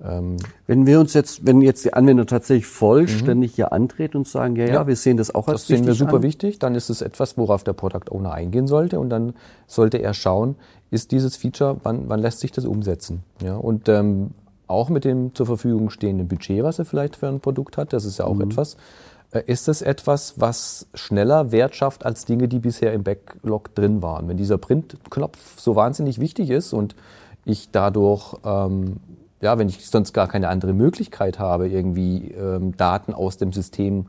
[0.04, 3.56] wenn wir uns jetzt, wenn jetzt die Anwender tatsächlich vollständig mhm.
[3.56, 5.86] hier antreten und sagen, ja, ja, ja, wir sehen das auch als das wichtig.
[5.86, 6.24] Das sehen wir super an.
[6.24, 9.34] wichtig, dann ist es etwas, worauf der Product Owner eingehen sollte und dann
[9.68, 10.56] sollte er schauen,
[10.90, 13.24] ist dieses Feature, wann, wann lässt sich das umsetzen?
[13.44, 14.32] Ja, und ähm,
[14.68, 18.06] auch mit dem zur Verfügung stehenden Budget, was er vielleicht für ein Produkt hat, das
[18.06, 18.42] ist ja auch mhm.
[18.50, 18.78] etwas,
[19.32, 24.02] äh, ist es etwas, was schneller Wert schafft als Dinge, die bisher im Backlog drin
[24.02, 24.28] waren.
[24.28, 26.96] Wenn dieser Print-Knopf so wahnsinnig wichtig ist und
[27.46, 28.98] ich dadurch ähm,
[29.42, 34.06] ja, wenn ich sonst gar keine andere Möglichkeit habe, irgendwie ähm, Daten aus dem System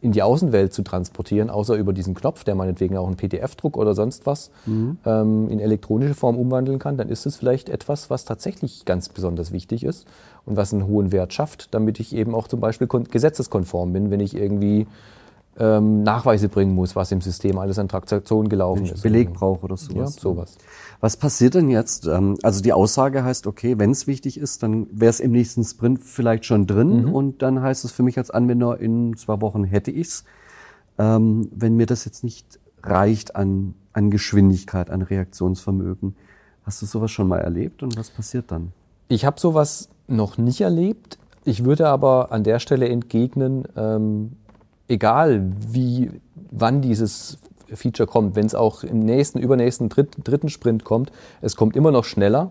[0.00, 3.94] in die Außenwelt zu transportieren, außer über diesen Knopf, der meinetwegen auch einen PDF-Druck oder
[3.94, 4.98] sonst was mhm.
[5.04, 9.50] ähm, in elektronische Form umwandeln kann, dann ist es vielleicht etwas, was tatsächlich ganz besonders
[9.50, 10.06] wichtig ist
[10.46, 14.20] und was einen hohen Wert schafft, damit ich eben auch zum Beispiel gesetzeskonform bin, wenn
[14.20, 14.86] ich irgendwie
[15.58, 19.02] ähm, Nachweise bringen muss, was im System alles an Transaktionen gelaufen ist.
[19.02, 20.14] Beleg brauche oder sowas.
[20.14, 20.56] Ja, sowas.
[21.00, 22.06] Was passiert denn jetzt?
[22.06, 25.64] Ähm, also die Aussage heißt, okay, wenn es wichtig ist, dann wäre es im nächsten
[25.64, 27.14] Sprint vielleicht schon drin mhm.
[27.14, 30.24] und dann heißt es für mich als Anwender, in zwei Wochen hätte ich's.
[30.98, 36.16] Ähm, wenn mir das jetzt nicht reicht an, an Geschwindigkeit, an Reaktionsvermögen.
[36.64, 38.72] Hast du sowas schon mal erlebt und was passiert dann?
[39.08, 41.18] Ich habe sowas noch nicht erlebt.
[41.44, 44.32] Ich würde aber an der Stelle entgegnen, ähm,
[44.86, 46.10] egal wie,
[46.50, 47.38] wann dieses
[47.74, 51.90] Feature kommt, wenn es auch im nächsten, übernächsten, dritt, dritten Sprint kommt, es kommt immer
[51.90, 52.50] noch schneller,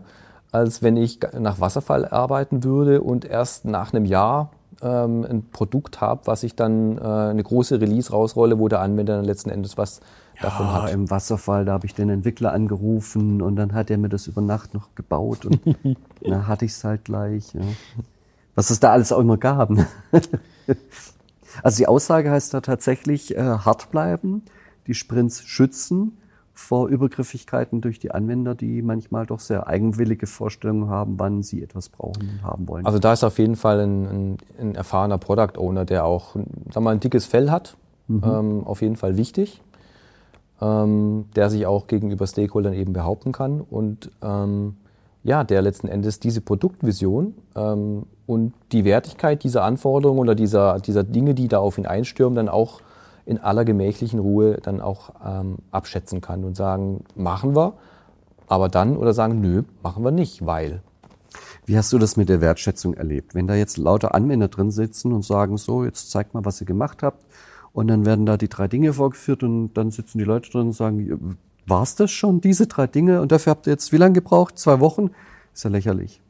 [0.51, 4.51] als wenn ich nach Wasserfall arbeiten würde und erst nach einem Jahr
[4.81, 9.17] ähm, ein Produkt habe, was ich dann äh, eine große Release rausrolle, wo der Anwender
[9.17, 9.99] dann letzten Endes was
[10.35, 10.91] ja, davon hat.
[10.91, 14.41] Im Wasserfall, da habe ich den Entwickler angerufen und dann hat er mir das über
[14.41, 15.59] Nacht noch gebaut und
[16.21, 17.53] dann hatte ich es halt gleich.
[17.53, 17.61] Ja.
[18.55, 19.71] Was es da alles auch immer gab.
[21.63, 24.43] Also die Aussage heißt da tatsächlich äh, hart bleiben,
[24.87, 26.17] die Sprints schützen
[26.57, 31.89] vor Übergriffigkeiten durch die Anwender, die manchmal doch sehr eigenwillige Vorstellungen haben, wann sie etwas
[31.89, 32.85] brauchen und haben wollen.
[32.85, 36.35] Also da ist auf jeden Fall ein, ein, ein erfahrener Product Owner, der auch
[36.71, 37.77] sag mal, ein dickes Fell hat,
[38.07, 38.23] mhm.
[38.25, 39.61] ähm, auf jeden Fall wichtig,
[40.59, 44.77] ähm, der sich auch gegenüber Stakeholdern eben behaupten kann und ähm,
[45.23, 51.03] ja, der letzten Endes diese Produktvision ähm, und die Wertigkeit dieser Anforderungen oder dieser, dieser
[51.03, 52.81] Dinge, die da auf ihn einstürmen, dann auch
[53.27, 57.73] in aller gemächlichen Ruhe dann auch ähm, abschätzen kann und sagen, machen wir,
[58.47, 60.81] aber dann oder sagen, nö, machen wir nicht, weil.
[61.65, 63.35] Wie hast du das mit der Wertschätzung erlebt?
[63.35, 66.67] Wenn da jetzt lauter Anwender drin sitzen und sagen, so, jetzt zeigt mal, was ihr
[66.67, 67.25] gemacht habt,
[67.73, 70.71] und dann werden da die drei Dinge vorgeführt und dann sitzen die Leute drin und
[70.71, 73.21] sagen, war's das schon, diese drei Dinge?
[73.21, 74.57] Und dafür habt ihr jetzt wie lange gebraucht?
[74.57, 75.11] Zwei Wochen?
[75.53, 76.21] Ist ja lächerlich.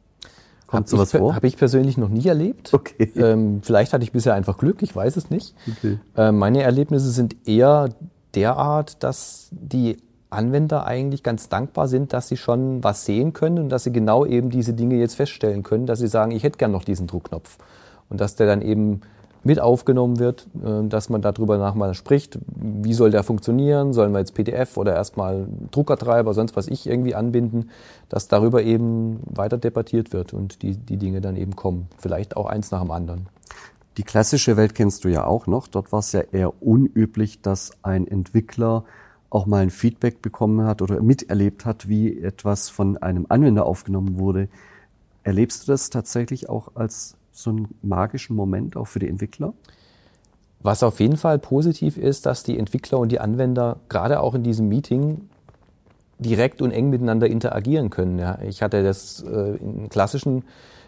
[0.68, 1.34] Kommt hab sowas ich, vor?
[1.34, 2.72] Habe ich persönlich noch nie erlebt.
[2.74, 3.10] Okay.
[3.16, 5.54] Ähm, vielleicht hatte ich bisher einfach Glück, ich weiß es nicht.
[5.66, 5.98] Okay.
[6.16, 7.88] Ähm, meine Erlebnisse sind eher
[8.34, 9.96] derart, dass die
[10.28, 14.26] Anwender eigentlich ganz dankbar sind, dass sie schon was sehen können und dass sie genau
[14.26, 17.56] eben diese Dinge jetzt feststellen können, dass sie sagen, ich hätte gern noch diesen Druckknopf.
[18.10, 19.00] Und dass der dann eben
[19.48, 24.18] mit aufgenommen wird, äh, dass man darüber nachher spricht, wie soll der funktionieren, sollen wir
[24.18, 27.70] jetzt PDF oder erstmal Druckertreiber, sonst was ich irgendwie anbinden,
[28.10, 31.88] dass darüber eben weiter debattiert wird und die, die Dinge dann eben kommen.
[31.96, 33.26] Vielleicht auch eins nach dem anderen.
[33.96, 35.66] Die klassische Welt kennst du ja auch noch.
[35.66, 38.84] Dort war es ja eher unüblich, dass ein Entwickler
[39.30, 44.18] auch mal ein Feedback bekommen hat oder miterlebt hat, wie etwas von einem Anwender aufgenommen
[44.18, 44.48] wurde.
[45.22, 49.54] Erlebst du das tatsächlich auch als so einen magischen Moment auch für die Entwickler?
[50.60, 54.42] Was auf jeden Fall positiv ist, dass die Entwickler und die Anwender gerade auch in
[54.42, 55.28] diesem Meeting
[56.18, 58.18] direkt und eng miteinander interagieren können.
[58.18, 60.44] Ja, ich hatte das äh, in klassischen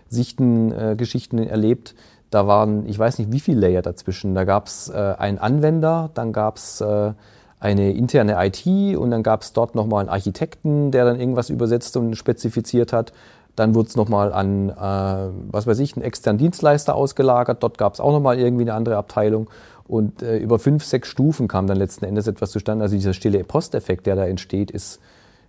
[0.08, 1.94] Sichten, äh, Geschichten erlebt.
[2.30, 4.34] Da waren, ich weiß nicht, wie viele Layer dazwischen.
[4.34, 7.12] Da gab es äh, einen Anwender, dann gab es äh,
[7.60, 11.96] eine interne IT und dann gab es dort nochmal einen Architekten, der dann irgendwas übersetzt
[11.96, 13.12] und spezifiziert hat.
[13.60, 14.72] Dann wurde es nochmal an, äh,
[15.52, 17.62] was weiß ich, einen externen Dienstleister ausgelagert.
[17.62, 19.50] Dort gab es auch nochmal irgendwie eine andere Abteilung.
[19.86, 22.84] Und äh, über fünf, sechs Stufen kam dann letzten Endes etwas zustande.
[22.84, 24.98] Also dieser stille Posteffekt, der da entsteht, ist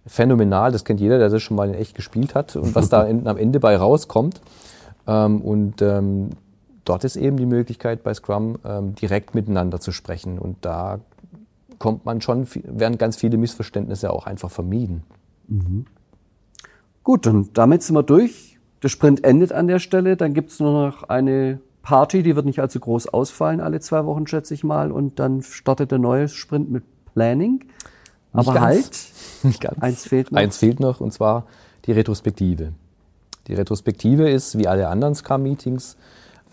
[0.05, 0.73] phänomenal.
[0.73, 2.57] Das kennt jeder, der das schon mal in echt gespielt hat.
[2.57, 4.41] Und was da am Ende bei rauskommt.
[5.07, 6.31] Ähm, und ähm,
[6.83, 10.37] dort ist eben die Möglichkeit bei Scrum ähm, direkt miteinander zu sprechen.
[10.37, 10.99] Und da
[11.79, 15.03] kommt man schon, werden ganz viele Missverständnisse auch einfach vermieden.
[15.47, 15.85] Mhm.
[17.03, 18.59] Gut, und damit sind wir durch.
[18.83, 20.17] Der Sprint endet an der Stelle.
[20.17, 24.27] Dann gibt's nur noch eine Party, die wird nicht allzu groß ausfallen, alle zwei Wochen,
[24.27, 24.91] schätze ich mal.
[24.91, 26.83] Und dann startet der neue Sprint mit
[27.13, 27.65] Planning.
[28.33, 28.99] Aber ganz, halt,
[29.43, 29.81] nicht ganz.
[29.81, 30.39] eins fehlt noch.
[30.39, 31.45] Eins fehlt noch, und zwar
[31.85, 32.73] die Retrospektive.
[33.47, 35.97] Die Retrospektive ist, wie alle anderen Scrum-Meetings,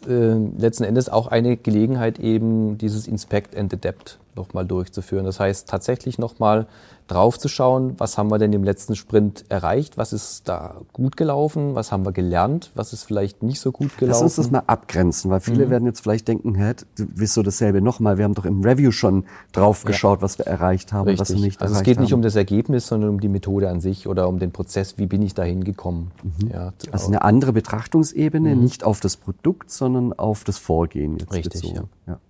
[0.09, 5.24] äh, letzten Endes auch eine Gelegenheit, eben dieses Inspect and Adapt nochmal durchzuführen.
[5.24, 6.66] Das heißt, tatsächlich nochmal
[7.09, 11.91] draufzuschauen, was haben wir denn im letzten Sprint erreicht, was ist da gut gelaufen, was
[11.91, 14.22] haben wir gelernt, was ist vielleicht nicht so gut gelaufen.
[14.22, 15.70] Lass uns das mal abgrenzen, weil viele mhm.
[15.70, 19.84] werden jetzt vielleicht denken, hä, wieso dasselbe nochmal, wir haben doch im Review schon drauf
[19.84, 20.22] geschaut, ja.
[20.22, 21.20] was wir erreicht haben, Richtig.
[21.20, 21.70] was wir nicht also erreicht haben.
[21.70, 24.39] Also es geht nicht um das Ergebnis, sondern um die Methode an sich oder um
[24.39, 26.12] den Prozess, wie bin ich dahin gekommen.
[26.22, 26.51] Mhm.
[26.51, 28.62] Ja, also eine andere Betrachtungsebene, mhm.
[28.62, 31.89] nicht auf das Produkt, sondern auf das Vorgehen jetzt Richtig, bezogen.
[32.07, 32.12] Ja.
[32.12, 32.20] ja.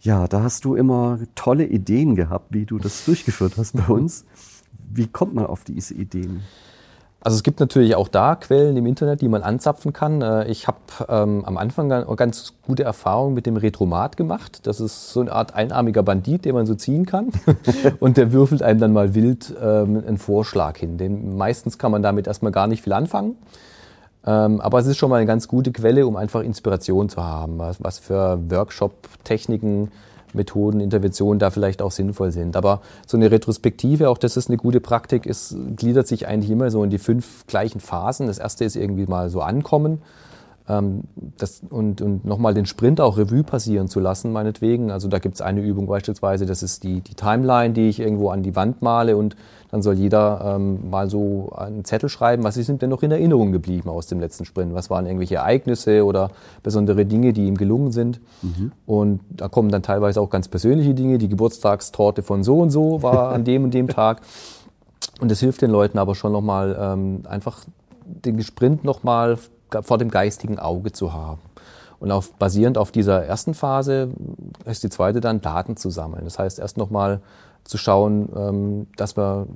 [0.00, 4.24] Ja, da hast du immer tolle Ideen gehabt, wie du das durchgeführt hast bei uns.
[4.92, 6.42] Wie kommt man auf diese Ideen?
[7.22, 10.22] Also es gibt natürlich auch da Quellen im Internet, die man anzapfen kann.
[10.22, 10.78] Äh, ich habe
[11.08, 14.66] ähm, am Anfang ganz gute Erfahrungen mit dem Retromat gemacht.
[14.66, 17.28] Das ist so eine Art einarmiger Bandit, den man so ziehen kann.
[18.00, 20.96] und der würfelt einem dann mal wild ähm, einen Vorschlag hin.
[20.96, 23.36] Den, meistens kann man damit erstmal gar nicht viel anfangen.
[24.26, 27.58] Ähm, aber es ist schon mal eine ganz gute Quelle, um einfach Inspiration zu haben,
[27.58, 29.90] was, was für Workshop-Techniken,
[30.32, 32.56] Methoden, Interventionen da vielleicht auch sinnvoll sind.
[32.56, 36.70] Aber so eine Retrospektive, auch das ist eine gute Praktik, es gliedert sich eigentlich immer
[36.70, 38.26] so in die fünf gleichen Phasen.
[38.26, 40.02] Das erste ist irgendwie mal so ankommen
[41.38, 44.90] das, und, und nochmal den Sprint auch Revue passieren zu lassen, meinetwegen.
[44.90, 48.30] Also da gibt es eine Übung beispielsweise, das ist die, die Timeline, die ich irgendwo
[48.30, 49.36] an die Wand male und
[49.70, 53.10] dann soll jeder ähm, mal so einen Zettel schreiben, was ist ihm denn noch in
[53.10, 54.74] Erinnerung geblieben aus dem letzten Sprint?
[54.74, 56.30] Was waren irgendwelche Ereignisse oder
[56.62, 58.20] besondere Dinge, die ihm gelungen sind?
[58.42, 58.72] Mhm.
[58.86, 61.18] Und da kommen dann teilweise auch ganz persönliche Dinge.
[61.18, 64.22] Die Geburtstagstorte von so und so war an dem und dem Tag.
[65.20, 67.64] Und das hilft den Leuten aber schon nochmal ähm, einfach
[68.04, 69.38] den Sprint nochmal
[69.82, 71.40] vor dem geistigen Auge zu haben.
[71.98, 74.10] Und auf, basierend auf dieser ersten Phase
[74.64, 76.24] ist die zweite dann Daten zu sammeln.
[76.24, 77.20] Das heißt, erst nochmal
[77.64, 79.46] zu schauen, ähm, dass wir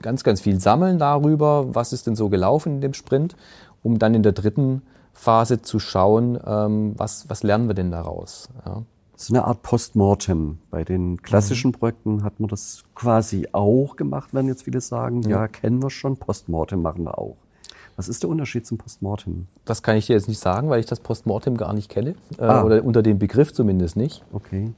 [0.00, 3.36] ganz, ganz viel sammeln darüber, was ist denn so gelaufen in dem Sprint,
[3.82, 4.82] um dann in der dritten
[5.12, 8.48] Phase zu schauen, ähm, was, was lernen wir denn daraus.
[8.66, 8.82] Ja.
[9.16, 10.58] So eine Art Postmortem.
[10.70, 11.74] Bei den klassischen mhm.
[11.74, 15.90] Projekten hat man das quasi auch gemacht, werden jetzt viele sagen, ja, ja kennen wir
[15.90, 17.36] schon, Postmortem machen wir auch.
[17.96, 19.46] Was ist der Unterschied zum Postmortem?
[19.64, 22.14] Das kann ich dir jetzt nicht sagen, weil ich das Postmortem gar nicht kenne.
[22.38, 22.64] Äh, ah.
[22.64, 24.24] Oder unter dem Begriff zumindest nicht.
[24.32, 24.72] Okay.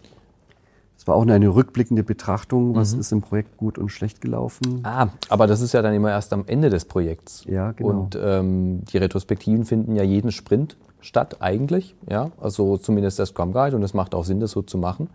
[0.99, 3.01] Es war auch eine rückblickende Betrachtung, was mhm.
[3.01, 4.81] ist im Projekt gut und schlecht gelaufen.
[4.83, 7.45] Ah, aber das ist ja dann immer erst am Ende des Projekts.
[7.45, 7.91] Ja, genau.
[7.91, 13.53] Und ähm, die Retrospektiven finden ja jeden Sprint statt eigentlich, ja, also zumindest der Scrum
[13.53, 15.09] Guide und es macht auch Sinn, das so zu machen.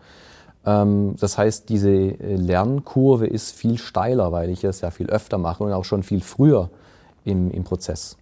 [0.65, 5.37] Ähm, das heißt, diese äh, Lernkurve ist viel steiler, weil ich es ja viel öfter
[5.37, 6.69] mache und auch schon viel früher
[7.23, 8.17] im, im Prozess.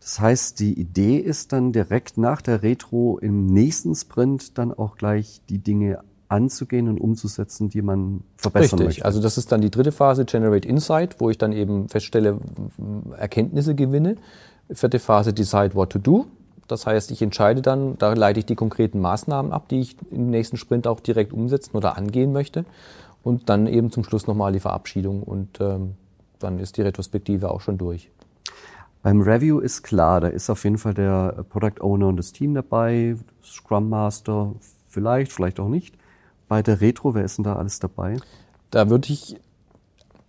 [0.00, 4.96] Das heißt, die Idee ist dann direkt nach der Retro im nächsten Sprint dann auch
[4.96, 8.86] gleich die Dinge anzugehen und umzusetzen, die man verbessern Richtig.
[8.86, 9.04] möchte.
[9.04, 12.38] Also das ist dann die dritte Phase, Generate Insight, wo ich dann eben feststelle,
[13.16, 14.16] Erkenntnisse gewinne.
[14.70, 16.26] Vierte Phase, Decide What to Do.
[16.66, 20.30] Das heißt, ich entscheide dann, da leite ich die konkreten Maßnahmen ab, die ich im
[20.30, 22.64] nächsten Sprint auch direkt umsetzen oder angehen möchte.
[23.22, 25.94] Und dann eben zum Schluss nochmal die Verabschiedung und ähm,
[26.38, 28.10] dann ist die Retrospektive auch schon durch.
[29.04, 32.54] Beim Review ist klar, da ist auf jeden Fall der Product Owner und das Team
[32.54, 34.54] dabei, Scrum Master
[34.88, 35.94] vielleicht, vielleicht auch nicht.
[36.48, 38.16] Bei der Retro, wer ist denn da alles dabei?
[38.70, 39.36] Da würde ich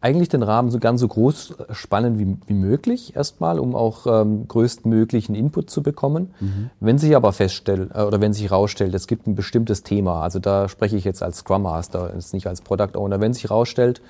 [0.01, 4.45] eigentlich den Rahmen so ganz so groß spannen wie, wie möglich erstmal, um auch ähm,
[4.49, 6.33] größtmöglichen Input zu bekommen.
[6.41, 6.69] Mhm.
[6.81, 10.39] Wenn sich aber feststellt äh, oder wenn sich herausstellt, es gibt ein bestimmtes Thema, also
[10.39, 14.01] da spreche ich jetzt als Scrum Master, jetzt nicht als Product Owner, wenn sich herausstellt,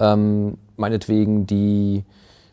[0.00, 2.04] ähm, meinetwegen die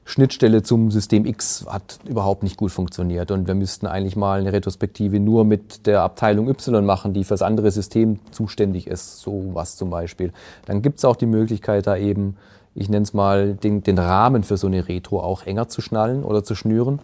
[0.08, 3.32] Schnittstelle zum System X hat überhaupt nicht gut funktioniert.
[3.32, 7.34] Und wir müssten eigentlich mal eine Retrospektive nur mit der Abteilung Y machen, die für
[7.34, 10.32] das andere System zuständig ist, so was zum Beispiel.
[10.68, 12.38] Dann gibt es auch die Möglichkeit, da eben
[12.76, 16.24] ich nenne es mal, den, den Rahmen für so eine Retro auch enger zu schnallen
[16.24, 17.00] oder zu schnüren,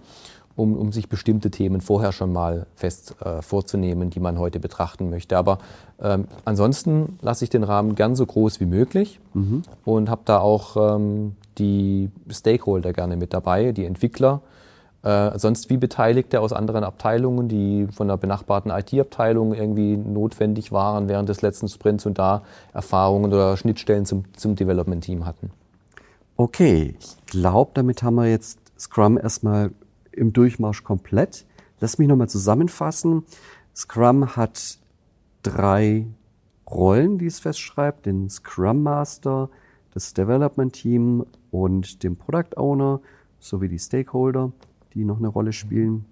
[0.56, 5.10] um, um sich bestimmte Themen vorher schon mal fest äh, vorzunehmen, die man heute betrachten
[5.10, 5.38] möchte.
[5.38, 5.60] Aber
[6.02, 9.64] ähm, ansonsten lasse ich den Rahmen gern so groß wie möglich mhm.
[9.86, 14.41] und habe da auch ähm, die Stakeholder gerne mit dabei, die Entwickler,
[15.04, 21.10] äh, sonst wie Beteiligte aus anderen Abteilungen, die von der benachbarten IT-Abteilung irgendwie notwendig waren
[21.10, 22.43] während des letzten Sprints und da
[22.74, 25.52] Erfahrungen oder Schnittstellen zum, zum Development-Team hatten.
[26.38, 29.72] Okay, ich glaube, damit haben wir jetzt Scrum erstmal
[30.12, 31.45] im Durchmarsch komplett.
[31.80, 33.24] Lass mich nochmal zusammenfassen.
[33.76, 34.78] Scrum hat
[35.43, 36.05] drei
[36.70, 39.49] Rollen, die es festschreibt, den Scrum Master,
[39.93, 43.01] das Development Team und den Product Owner
[43.39, 44.51] sowie die Stakeholder,
[44.93, 46.05] die noch eine Rolle spielen.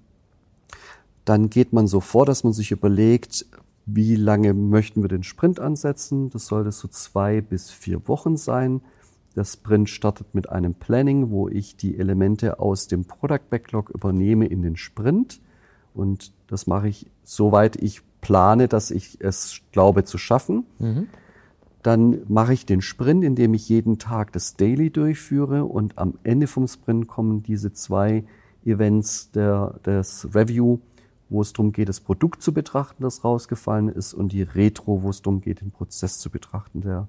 [1.26, 3.46] Dann geht man so vor, dass man sich überlegt,
[3.86, 6.30] wie lange möchten wir den Sprint ansetzen.
[6.30, 8.82] Das sollte so zwei bis vier Wochen sein.
[9.40, 14.46] Der Sprint startet mit einem Planning, wo ich die Elemente aus dem Product Backlog übernehme
[14.46, 15.40] in den Sprint.
[15.94, 20.66] Und das mache ich soweit ich plane, dass ich es glaube zu schaffen.
[20.80, 21.08] Mhm.
[21.84, 26.48] Dann mache ich den Sprint, indem ich jeden Tag das Daily durchführe und am Ende
[26.48, 28.26] vom Sprint kommen diese zwei
[28.66, 30.80] Events der, des Review,
[31.30, 35.10] wo es darum geht, das Produkt zu betrachten, das rausgefallen ist, und die Retro, wo
[35.10, 37.08] es darum geht, den Prozess zu betrachten, der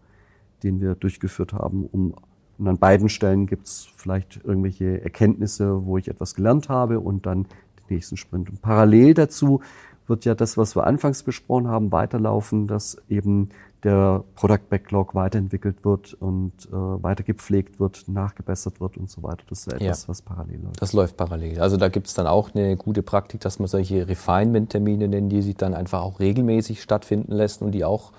[0.62, 1.86] den wir durchgeführt haben.
[1.86, 2.14] Um,
[2.58, 7.24] und an beiden Stellen gibt es vielleicht irgendwelche Erkenntnisse, wo ich etwas gelernt habe und
[7.24, 8.50] dann den nächsten Sprint.
[8.50, 9.62] Und parallel dazu
[10.06, 13.48] wird ja das, was wir anfangs besprochen haben, weiterlaufen, dass eben
[13.82, 19.44] der Product Backlog weiterentwickelt wird und äh, weiter gepflegt wird, nachgebessert wird und so weiter.
[19.48, 20.82] Das ist etwas, ja, was parallel läuft.
[20.82, 21.60] Das läuft parallel.
[21.60, 25.40] Also da gibt es dann auch eine gute Praktik, dass man solche Refinement-Termine nennt, die
[25.40, 28.12] sich dann einfach auch regelmäßig stattfinden lässt und die auch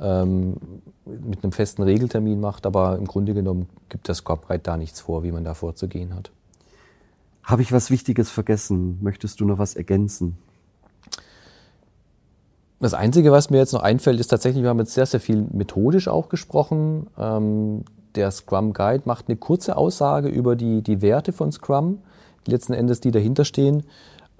[0.00, 0.56] ähm,
[1.04, 5.22] mit einem festen Regeltermin macht, aber im Grunde genommen gibt das Corporate da nichts vor,
[5.22, 6.30] wie man da vorzugehen hat.
[7.42, 8.98] Habe ich was Wichtiges vergessen?
[9.00, 10.38] Möchtest du noch was ergänzen?
[12.78, 15.46] Das Einzige, was mir jetzt noch einfällt, ist tatsächlich, wir haben jetzt sehr, sehr viel
[15.52, 17.08] methodisch auch gesprochen.
[17.18, 17.84] Ähm,
[18.14, 21.98] der Scrum Guide macht eine kurze Aussage über die, die Werte von Scrum,
[22.46, 23.82] die letzten Endes, die dahinter stehen.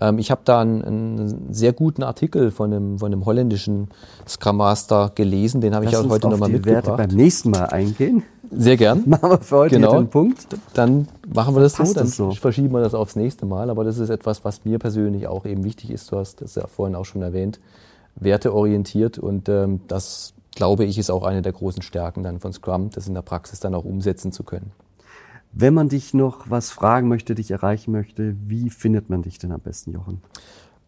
[0.00, 3.88] Ähm, ich habe da einen, einen, sehr guten Artikel von einem, von einem holländischen
[4.26, 6.86] Scrum Master gelesen, den habe ich auch heute nochmal mitgebracht.
[6.86, 8.22] Werte beim nächsten Mal eingehen.
[8.50, 9.04] Sehr gern.
[9.06, 9.96] Machen wir für heute genau.
[9.96, 10.46] den Punkt.
[10.74, 12.30] Dann machen wir das Passt so, dann das so.
[12.32, 13.70] verschieben wir das aufs nächste Mal.
[13.70, 16.10] Aber das ist etwas, was mir persönlich auch eben wichtig ist.
[16.10, 17.60] Du hast das ja vorhin auch schon erwähnt.
[18.16, 22.90] Werteorientiert und ähm, das glaube ich ist auch eine der großen Stärken dann von Scrum,
[22.90, 24.72] das in der Praxis dann auch umsetzen zu können.
[25.52, 29.52] Wenn man dich noch was fragen möchte, dich erreichen möchte, wie findet man dich denn
[29.52, 30.22] am besten, Jochen?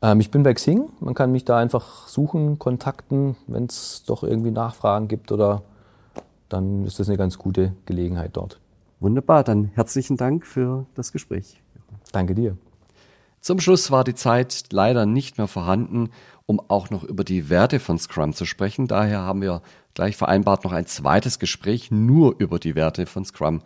[0.02, 0.88] Ähm, ich bin bei Xing.
[1.00, 5.62] Man kann mich da einfach suchen, kontakten, wenn es doch irgendwie Nachfragen gibt oder
[6.48, 8.60] dann ist das eine ganz gute Gelegenheit dort.
[9.00, 11.60] Wunderbar, dann herzlichen Dank für das Gespräch.
[12.12, 12.56] Danke dir.
[13.40, 16.10] Zum Schluss war die Zeit leider nicht mehr vorhanden,
[16.46, 18.86] um auch noch über die Werte von Scrum zu sprechen.
[18.86, 19.62] Daher haben wir
[19.94, 23.62] gleich vereinbart, noch ein zweites Gespräch nur über die Werte von Scrum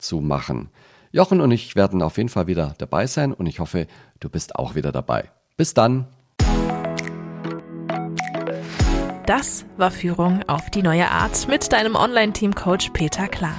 [0.00, 0.70] zu machen.
[1.12, 3.86] Jochen und ich werden auf jeden Fall wieder dabei sein und ich hoffe,
[4.20, 5.30] du bist auch wieder dabei.
[5.56, 6.06] Bis dann.
[9.26, 13.56] Das war Führung auf die neue Art mit deinem Online-Team-Coach Peter Klar.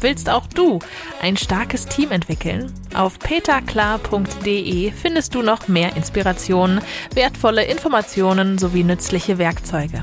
[0.00, 0.80] Willst auch du
[1.20, 2.72] ein starkes Team entwickeln?
[2.92, 6.80] Auf peterklar.de findest du noch mehr Inspirationen,
[7.14, 10.02] wertvolle Informationen sowie nützliche Werkzeuge.